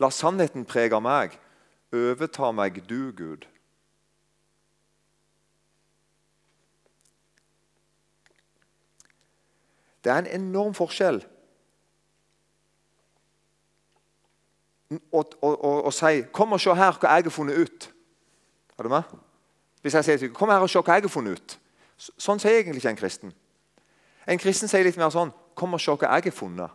La 0.00 0.10
sannheten 0.14 0.64
prege 0.64 1.00
meg. 1.02 1.36
Overta 1.92 2.52
meg, 2.54 2.78
du, 2.86 3.10
Gud. 3.12 3.46
Det 10.00 10.12
er 10.12 10.22
en 10.22 10.30
enorm 10.32 10.72
forskjell 10.72 11.20
å, 14.90 14.98
og, 15.42 15.64
og, 15.64 15.84
og 15.84 15.92
si 15.94 16.22
'Kom 16.32 16.52
og 16.52 16.60
se 16.60 16.74
her 16.74 16.92
hva 16.92 17.14
jeg 17.14 17.22
har 17.22 17.30
funnet 17.30 17.56
ut'. 17.56 17.90
Er 18.78 18.82
du 18.82 18.88
med? 18.88 19.02
Hvis 19.82 19.94
jeg 19.94 20.04
sier 20.04 20.16
til 20.16 20.28
deg 20.28 20.36
'Kom 20.36 20.48
her 20.48 20.58
og 20.58 20.70
se 20.70 20.78
hva 20.78 20.94
jeg 20.94 21.02
har 21.02 21.08
funnet 21.08 21.38
ut'. 21.38 21.58
Sånn 22.18 22.38
sier 22.38 22.58
egentlig 22.58 22.76
ikke 22.76 22.88
en 22.88 22.96
kristen. 22.96 23.32
En 24.26 24.38
kristen 24.38 24.68
sier 24.68 24.84
litt 24.84 24.96
mer 24.96 25.10
sånn 25.10 25.32
'Kom 25.54 25.74
og 25.74 25.80
se 25.80 25.90
hva 25.90 26.14
jeg 26.14 26.24
har 26.24 26.30
funnet'. 26.30 26.70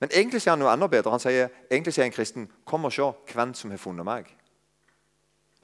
Men 0.00 0.10
egentlig 0.12 0.42
sier 0.42 0.52
han 0.52 0.58
noe 0.58 0.72
enda 0.72 0.86
bedre. 0.86 1.10
Han 1.10 1.20
sier, 1.20 1.48
egentlig 1.70 1.94
sier 1.94 2.04
en 2.04 2.12
kristen 2.12 2.48
'Kom 2.64 2.84
og 2.84 2.92
se 2.92 3.02
hvem 3.02 3.54
som 3.54 3.70
har 3.70 3.78
funnet 3.78 4.06
meg'. 4.06 4.32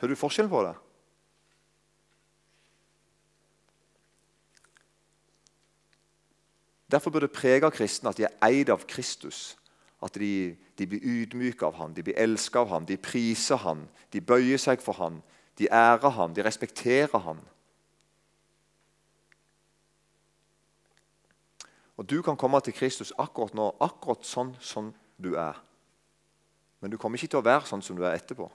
Hører 0.01 0.15
du 0.15 0.17
forskjellen 0.17 0.51
på 0.51 0.63
det? 0.63 0.75
Derfor 6.91 7.11
burde 7.11 7.27
det 7.27 7.37
prege 7.37 7.71
kristne 7.71 8.09
at 8.09 8.17
de 8.17 8.25
er 8.25 8.49
eid 8.49 8.69
av 8.69 8.87
Kristus. 8.89 9.59
At 10.03 10.15
de, 10.15 10.57
de 10.79 10.87
blir 10.87 11.03
ydmyke 11.03 11.67
av 11.67 11.75
ham, 11.81 11.95
de 11.95 12.05
blir 12.07 12.19
elsket 12.19 12.61
av 12.61 12.69
ham, 12.71 12.87
de 12.87 12.97
priser 12.97 13.59
ham, 13.65 13.83
de 14.13 14.21
bøyer 14.21 14.61
seg 14.63 14.83
for 14.83 14.95
ham, 15.01 15.19
de 15.59 15.67
ærer 15.75 16.15
ham, 16.15 16.35
de 16.35 16.45
respekterer 16.47 17.19
ham. 17.19 17.41
Og 21.99 22.07
Du 22.11 22.23
kan 22.23 22.37
komme 22.37 22.61
til 22.61 22.73
Kristus 22.73 23.13
akkurat 23.19 23.55
nå, 23.59 23.73
akkurat 23.81 24.23
sånn 24.23 24.55
som 24.63 24.93
du 25.19 25.35
er. 25.35 25.59
Men 26.81 26.93
du 26.93 26.97
kommer 26.97 27.19
ikke 27.19 27.33
til 27.35 27.41
å 27.41 27.47
være 27.47 27.67
sånn 27.67 27.83
som 27.83 27.99
du 27.99 28.05
er 28.07 28.15
etterpå. 28.15 28.47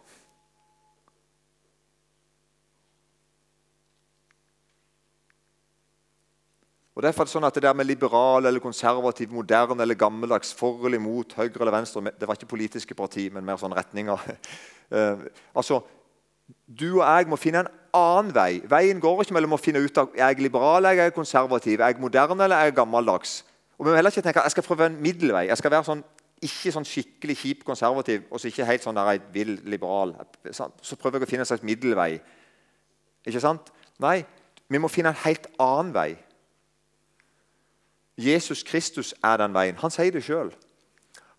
Og 6.96 7.02
derfor 7.04 7.24
er 7.24 7.26
Det 7.26 7.34
sånn 7.34 7.48
at 7.48 7.56
det 7.56 7.64
der 7.64 7.74
med 7.74 7.88
liberal 7.90 8.46
eller 8.46 8.62
konservativ, 8.62 9.32
moderne 9.34 9.82
eller 9.82 9.98
gammeldags, 9.98 10.54
for 10.54 10.86
eller 10.86 11.00
imot, 11.00 11.34
høyre 11.34 11.60
eller 11.60 11.72
venstre 11.72 12.12
Det 12.20 12.28
var 12.28 12.36
ikke 12.36 12.46
politiske 12.46 12.94
parti, 12.94 13.30
men 13.34 13.46
mer 13.46 13.58
sånn 13.58 13.74
retninger. 13.74 14.20
Uh, 14.92 15.26
altså, 15.60 15.82
Du 16.68 17.02
og 17.02 17.08
jeg 17.08 17.28
må 17.28 17.36
finne 17.36 17.64
en 17.64 17.72
annen 17.94 18.34
vei. 18.36 18.62
Veien 18.70 19.00
går 19.02 19.24
ikke 19.24 19.34
mellom 19.34 19.56
å 19.56 19.62
finne 19.62 19.82
ut 19.82 19.98
av 19.98 20.12
er 20.14 20.34
jeg 20.34 20.44
liberal 20.44 20.86
er 20.86 20.98
jeg 21.00 21.14
konservativ, 21.14 21.80
er 21.80 21.94
jeg 21.94 22.02
moderne 22.02 22.44
eller 22.44 22.58
er 22.58 22.70
jeg 22.70 22.76
gammeldags. 22.76 23.44
Og 23.78 23.86
Vi 23.86 23.90
må 23.90 23.96
heller 23.96 24.12
ikke 24.12 24.22
tenke 24.22 24.40
at 24.40 24.46
jeg 24.46 24.52
skal 24.58 24.64
prøve 24.68 24.86
en 24.86 25.02
middelvei. 25.02 25.48
Jeg 25.48 25.58
skal 25.58 25.72
være 25.72 25.88
sånn, 25.88 26.04
ikke 26.44 26.74
sånn 26.76 26.86
skikkelig 26.86 27.38
kjip 27.40 27.64
konservativ 27.66 28.28
og 28.30 28.40
så 28.40 28.52
ikke 28.52 28.68
helt 28.68 28.86
sånn 28.86 28.98
der 29.00 29.16
jeg 29.16 29.22
vil 29.34 29.56
liberal. 29.66 30.14
Så 30.54 31.00
prøver 31.00 31.20
jeg 31.20 31.28
å 31.28 31.32
finne 31.32 31.48
en 31.48 31.50
slags 31.50 31.66
middelvei. 31.66 32.12
Ikke 33.26 33.42
sant? 33.42 33.72
Nei, 34.04 34.20
vi 34.70 34.82
må 34.82 34.92
finne 34.92 35.14
en 35.14 35.24
helt 35.24 35.48
annen 35.62 35.94
vei. 35.96 36.12
Jesus 38.18 38.64
Kristus 38.64 39.14
er 39.24 39.38
den 39.42 39.54
veien. 39.56 39.80
Han 39.82 39.92
sier 39.94 40.14
det 40.14 40.24
sjøl. 40.26 40.52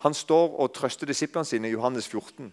Han 0.03 0.13
står 0.13 0.57
og 0.59 0.73
trøster 0.75 1.07
disiplene 1.07 1.47
sine 1.47 1.69
i 1.69 1.73
Johannes 1.73 2.07
14. 2.07 2.51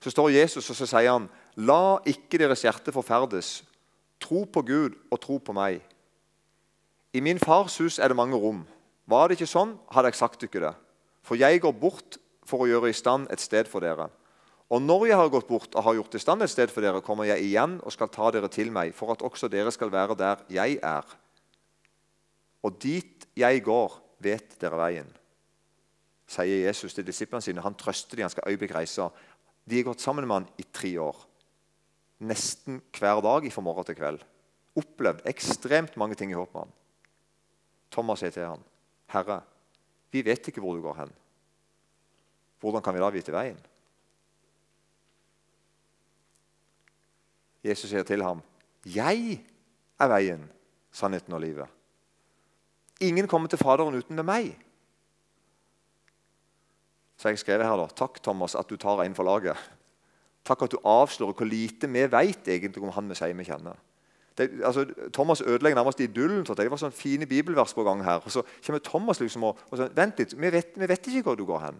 Så 0.00 0.12
står 0.12 0.34
Jesus 0.36 0.70
og 0.70 0.76
så 0.76 0.86
sier 0.86 1.10
han, 1.10 1.28
La 1.56 1.98
ikke 2.06 2.38
deres 2.40 2.64
hjerte 2.64 2.92
forferdes. 2.94 3.62
Tro 4.22 4.44
på 4.44 4.62
Gud 4.62 4.96
og 5.10 5.20
tro 5.20 5.38
på 5.38 5.54
meg. 5.56 5.82
I 7.14 7.22
min 7.22 7.38
fars 7.38 7.76
hus 7.78 7.98
er 7.98 8.10
det 8.10 8.18
mange 8.18 8.38
rom. 8.38 8.64
Var 9.06 9.28
det 9.28 9.38
ikke 9.38 9.50
sånn, 9.50 9.76
hadde 9.92 10.10
jeg 10.10 10.18
sagt 10.18 10.42
dere 10.42 10.68
det. 10.68 10.74
For 11.24 11.38
jeg 11.40 11.60
går 11.62 11.74
bort 11.78 12.18
for 12.44 12.64
å 12.64 12.68
gjøre 12.68 12.90
i 12.90 12.96
stand 12.96 13.30
et 13.32 13.42
sted 13.42 13.68
for 13.70 13.84
dere. 13.84 14.08
Og 14.72 14.80
når 14.82 15.06
jeg 15.10 15.18
har 15.20 15.32
gått 15.32 15.48
bort 15.48 15.76
og 15.76 15.84
har 15.86 15.96
gjort 15.98 16.16
i 16.16 16.22
stand 16.22 16.42
et 16.42 16.52
sted 16.52 16.72
for 16.72 16.84
dere, 16.84 17.04
kommer 17.04 17.28
jeg 17.28 17.44
igjen 17.44 17.78
og 17.84 17.92
skal 17.94 18.10
ta 18.12 18.30
dere 18.34 18.48
til 18.52 18.72
meg, 18.74 18.94
for 18.96 19.12
at 19.12 19.22
også 19.24 19.48
dere 19.52 19.72
skal 19.72 19.92
være 19.92 20.16
der 20.18 20.42
jeg 20.52 20.78
er. 20.82 21.04
Og 22.64 22.80
dit 22.80 23.26
jeg 23.36 23.62
går, 23.66 23.98
vet 24.24 24.56
dere 24.62 24.78
veien, 24.80 25.08
sier 26.30 26.64
Jesus 26.64 26.94
til 26.96 27.04
disiplene 27.04 27.44
sine. 27.44 27.64
Han 27.64 27.76
trøster 27.76 28.16
dem, 28.16 28.24
han 28.24 28.32
skal 28.32 28.48
øyeblikk 28.48 28.72
reise. 28.76 29.10
De 29.68 29.76
har 29.76 29.88
gått 29.90 30.04
sammen 30.04 30.26
med 30.28 30.40
han 30.40 30.50
i 30.60 30.66
tre 30.72 30.94
år 31.02 31.18
nesten 32.24 32.78
hver 32.94 33.20
dag 33.24 33.46
fra 33.52 33.64
morgen 33.64 33.84
til 33.84 33.98
kveld. 33.98 34.22
Opplevd 34.78 35.26
ekstremt 35.28 35.98
mange 36.00 36.16
ting 36.18 36.32
i 36.32 36.38
håp 36.38 36.54
med 36.54 36.64
ham. 36.64 36.72
Thomas 37.92 38.22
sier 38.22 38.32
til 38.34 38.46
ham, 38.46 38.62
'Herre, 39.12 39.42
vi 40.10 40.24
vet 40.24 40.48
ikke 40.48 40.60
hvor 40.60 40.74
du 40.74 40.82
går 40.82 40.94
hen.' 40.94 41.14
Hvordan 42.60 42.82
kan 42.82 42.94
vi 42.94 43.00
da 43.00 43.10
vite 43.10 43.32
veien? 43.32 43.58
Jesus 47.64 47.90
sier 47.90 48.02
til 48.02 48.22
ham, 48.22 48.42
'Jeg 48.86 49.44
er 50.00 50.08
veien, 50.08 50.50
sannheten 50.90 51.32
og 51.32 51.40
livet.' 51.40 51.83
Ingen 53.04 53.28
kommer 53.28 53.50
til 53.50 53.60
Faderen 53.60 53.96
uten 53.96 54.16
med 54.16 54.26
meg. 54.28 54.52
Så 57.20 57.30
jeg 57.30 57.40
skrev 57.40 57.62
her 57.64 57.78
da, 57.78 57.86
Takk, 57.96 58.20
Thomas, 58.22 58.56
at 58.58 58.68
du 58.68 58.76
tar 58.80 59.02
en 59.04 59.14
for 59.16 59.26
laget. 59.26 59.58
Takk 60.44 60.66
at 60.66 60.74
du 60.74 60.80
avslører 60.84 61.32
hvor 61.32 61.48
lite 61.48 61.88
vi 61.88 62.04
vet 62.12 62.48
egentlig 62.48 62.82
om 62.82 62.92
han 62.92 63.08
vi 63.08 63.16
sier 63.16 63.36
vi 63.36 63.46
kjenner. 63.48 63.78
Det, 64.38 64.48
altså, 64.66 64.84
Thomas 65.14 65.40
ødelegger 65.40 65.78
nærmest 65.78 66.00
idyllen. 66.00 66.42
Det 66.44 66.70
var 66.70 66.80
sånn 66.80 66.92
fine 66.92 67.26
bibelvers 67.26 67.74
på 67.74 67.84
gang 67.86 68.02
her. 68.04 68.20
Og 68.24 68.32
så 68.34 68.42
kommer 68.66 68.82
Thomas 68.82 69.20
liksom 69.22 69.46
og, 69.46 69.60
og 69.70 69.78
så, 69.78 69.88
Vent 69.94 70.18
litt, 70.18 70.34
vi 70.36 70.50
vet, 70.52 70.74
vi 70.74 70.88
vet, 70.90 71.06
ikke 71.06 71.22
hvor 71.22 71.38
du 71.38 71.44
går 71.46 71.62
hen. 71.62 71.78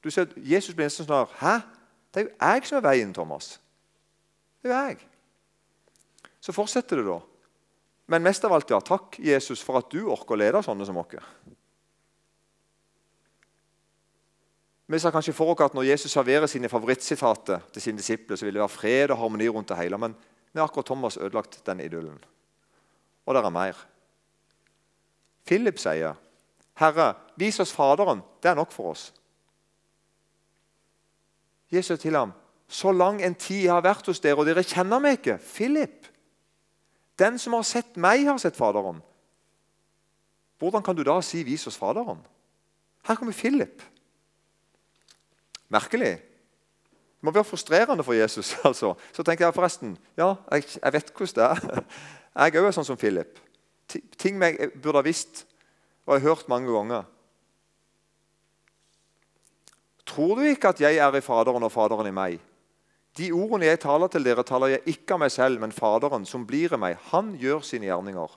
Du 0.00 0.10
ser 0.10 0.24
at 0.24 0.32
Jesus 0.36 0.74
blir 0.74 0.88
nesten 0.88 1.06
sånn 1.06 1.28
Hæ? 1.42 1.58
Det 2.10 2.22
er 2.22 2.26
jo 2.26 2.32
jeg 2.40 2.66
som 2.66 2.80
er 2.80 2.86
veien, 2.88 3.12
Thomas. 3.14 3.52
Det 4.62 4.70
er 4.70 4.74
jo 4.74 4.78
jeg. 4.88 5.04
Så 6.40 6.56
fortsetter 6.56 6.98
det, 6.98 7.06
da. 7.06 7.20
Men 8.10 8.24
mest 8.26 8.44
av 8.44 8.52
alt, 8.52 8.70
ja, 8.72 8.80
takk, 8.82 9.20
Jesus, 9.22 9.60
for 9.62 9.78
at 9.78 9.90
du 9.92 10.08
orker 10.10 10.34
å 10.34 10.40
lede 10.40 10.62
sånne 10.66 10.86
som 10.88 10.98
oss. 10.98 11.14
Vi 14.90 14.98
ser 14.98 15.14
kanskje 15.14 15.34
for 15.36 15.52
oss 15.52 15.62
at 15.68 15.76
når 15.78 15.86
Jesus 15.92 16.10
serverer 16.10 16.50
sine 16.50 16.68
favorittsitater 16.72 17.62
til 17.70 17.84
sine 17.84 18.02
disipler, 18.02 18.34
så 18.34 18.48
vil 18.48 18.56
det 18.56 18.64
være 18.64 18.74
fred 18.74 19.14
og 19.14 19.20
harmoni 19.20 19.46
rundt 19.46 19.70
det 19.70 19.78
hele, 19.78 20.00
men 20.02 20.16
vi 20.50 20.58
har 20.58 20.66
akkurat 20.66 20.90
Thomas 20.90 21.20
ødelagt 21.20 21.60
den 21.66 21.84
idyllen. 21.84 22.18
Og 23.26 23.36
det 23.36 23.44
er 23.44 23.54
mer. 23.54 23.78
Philip 25.46 25.78
sier, 25.78 26.18
'Herre, 26.74 27.14
vis 27.36 27.60
oss 27.60 27.72
Faderen. 27.72 28.22
Det 28.42 28.50
er 28.50 28.54
nok 28.54 28.72
for 28.72 28.90
oss.' 28.90 29.12
Jesus 31.70 32.00
til 32.00 32.16
ham, 32.16 32.32
'Så 32.68 32.92
lang 32.92 33.22
en 33.22 33.34
tid 33.34 33.62
jeg 33.62 33.72
har 33.72 33.82
vært 33.82 34.06
hos 34.06 34.20
dere, 34.20 34.38
og 34.38 34.46
dere 34.46 34.66
kjenner 34.66 34.98
meg 34.98 35.18
ikke.' 35.18 35.38
Philip 35.38 36.09
den 37.20 37.38
som 37.38 37.54
har 37.56 37.66
sett 37.68 37.96
meg, 38.00 38.24
har 38.26 38.40
sett 38.40 38.56
Faderen. 38.56 39.02
Hvordan 40.60 40.82
kan 40.84 40.96
du 40.96 41.04
da 41.04 41.20
si 41.20 41.42
'vis 41.44 41.66
oss 41.66 41.78
Faderen'? 41.78 42.24
Her 43.06 43.14
kommer 43.14 43.32
Philip. 43.32 43.82
Merkelig. 45.68 46.16
Det 47.20 47.26
må 47.26 47.30
være 47.30 47.44
frustrerende 47.44 48.04
for 48.04 48.12
Jesus. 48.12 48.56
altså. 48.64 48.94
Så 49.12 49.22
tenker 49.22 49.46
jeg 49.46 49.54
forresten 49.54 49.98
ja, 50.16 50.34
jeg, 50.52 50.64
jeg 50.82 50.92
vet 50.92 51.12
hvordan 51.16 51.34
det 51.34 51.44
er. 51.44 51.84
Jeg 52.40 52.54
òg 52.56 52.66
er 52.68 52.72
sånn 52.72 52.86
som 52.86 52.96
Philip. 52.96 53.38
Ting 54.18 54.36
jeg 54.38 54.70
burde 54.78 55.00
ha 55.00 55.02
visst 55.02 55.40
og 56.06 56.14
jeg 56.14 56.22
har 56.22 56.28
hørt 56.28 56.48
mange 56.48 56.72
ganger. 56.72 57.02
Tror 60.06 60.38
du 60.38 60.46
ikke 60.46 60.68
at 60.68 60.80
jeg 60.80 60.96
er 60.96 61.14
i 61.14 61.20
Faderen 61.20 61.62
og 61.62 61.72
Faderen 61.72 62.06
i 62.06 62.14
meg? 62.14 62.38
De 63.18 63.32
ordene 63.34 63.66
jeg 63.66 63.80
taler 63.82 64.10
til 64.12 64.24
dere, 64.24 64.44
taler 64.46 64.76
jeg 64.76 64.94
ikke 64.94 65.16
av 65.16 65.24
meg 65.24 65.32
selv, 65.34 65.58
men 65.62 65.74
Faderen 65.74 66.26
som 66.28 66.44
blir 66.46 66.76
i 66.76 66.78
meg. 66.78 67.00
Han 67.10 67.32
gjør 67.40 67.64
sine 67.66 67.88
gjerninger. 67.88 68.36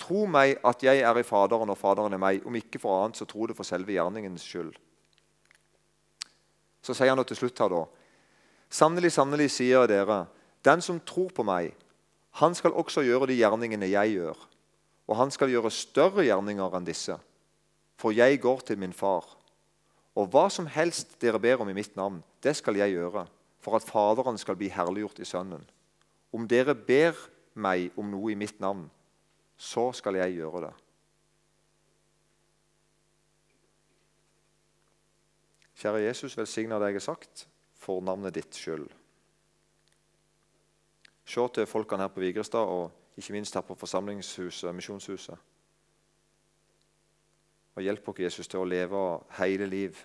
Tro 0.00 0.26
meg 0.28 0.58
at 0.66 0.84
jeg 0.84 1.00
er 1.04 1.20
i 1.20 1.24
Faderen 1.26 1.72
og 1.72 1.78
Faderen 1.80 2.16
i 2.16 2.20
meg. 2.20 2.44
Om 2.46 2.58
ikke 2.60 2.80
for 2.82 3.00
annet, 3.00 3.20
så 3.20 3.28
tro 3.28 3.48
det 3.48 3.56
for 3.56 3.68
selve 3.68 3.96
gjerningens 3.96 4.44
skyld. 4.44 4.74
Så 6.84 6.96
sier 6.96 7.12
han 7.12 7.24
til 7.24 7.36
slutt 7.36 7.60
her 7.60 7.72
da. 7.72 7.82
Sannelig, 8.70 9.14
sannelig, 9.16 9.50
sier 9.52 9.82
jeg 9.82 9.90
dere, 9.90 10.22
den 10.64 10.84
som 10.84 11.00
tror 11.02 11.32
på 11.34 11.44
meg, 11.44 11.72
han 12.38 12.54
skal 12.54 12.76
også 12.78 13.02
gjøre 13.02 13.26
de 13.32 13.40
gjerningene 13.40 13.88
jeg 13.90 14.14
gjør. 14.14 14.38
Og 15.10 15.18
han 15.18 15.32
skal 15.34 15.50
gjøre 15.50 15.72
større 15.74 16.22
gjerninger 16.28 16.76
enn 16.76 16.86
disse. 16.86 17.16
For 17.98 18.14
jeg 18.14 18.38
går 18.40 18.62
til 18.68 18.78
min 18.78 18.94
far. 18.94 19.26
Og 20.14 20.30
hva 20.30 20.46
som 20.52 20.68
helst 20.70 21.16
dere 21.22 21.40
ber 21.42 21.64
om 21.64 21.68
i 21.72 21.76
mitt 21.76 21.96
navn, 21.98 22.20
det 22.44 22.54
skal 22.58 22.78
jeg 22.78 22.94
gjøre, 22.94 23.26
for 23.60 23.76
at 23.76 23.84
Faderen 23.84 24.38
skal 24.38 24.56
bli 24.56 24.70
herliggjort 24.72 25.20
i 25.20 25.28
Sønnen. 25.28 25.64
Om 26.32 26.46
dere 26.48 26.74
ber 26.74 27.18
meg 27.54 27.90
om 27.98 28.08
noe 28.10 28.32
i 28.32 28.38
mitt 28.38 28.60
navn, 28.60 28.86
så 29.60 29.90
skal 29.92 30.16
jeg 30.16 30.38
gjøre 30.38 30.64
det. 30.68 30.72
Kjære 35.80 36.02
Jesus, 36.04 36.36
velsigna 36.36 36.78
det 36.80 36.90
jeg 36.90 37.00
har 37.00 37.06
sagt, 37.06 37.46
for 37.74 38.04
navnet 38.04 38.34
ditt 38.36 38.56
skyld. 38.56 38.88
Se 41.24 41.46
til 41.54 41.68
folkene 41.68 42.04
her 42.04 42.12
på 42.12 42.20
Vigrestad 42.20 42.68
og 42.68 42.90
ikke 43.16 43.32
minst 43.32 43.54
her 43.54 43.64
på 43.64 43.76
forsamlingshuset, 43.78 44.74
misjonshuset. 44.74 45.38
Og 47.74 47.82
hjelp 47.82 48.08
oss, 48.08 48.20
Jesus, 48.20 48.48
til 48.48 48.60
å 48.60 48.68
leve 48.68 49.00
hele 49.38 49.68
liv 49.70 49.96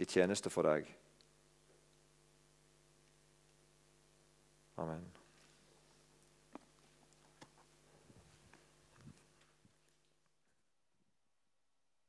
i 0.00 0.06
tjeneste 0.08 0.52
for 0.52 0.68
deg. 0.68 0.86
Amen. 4.80 5.19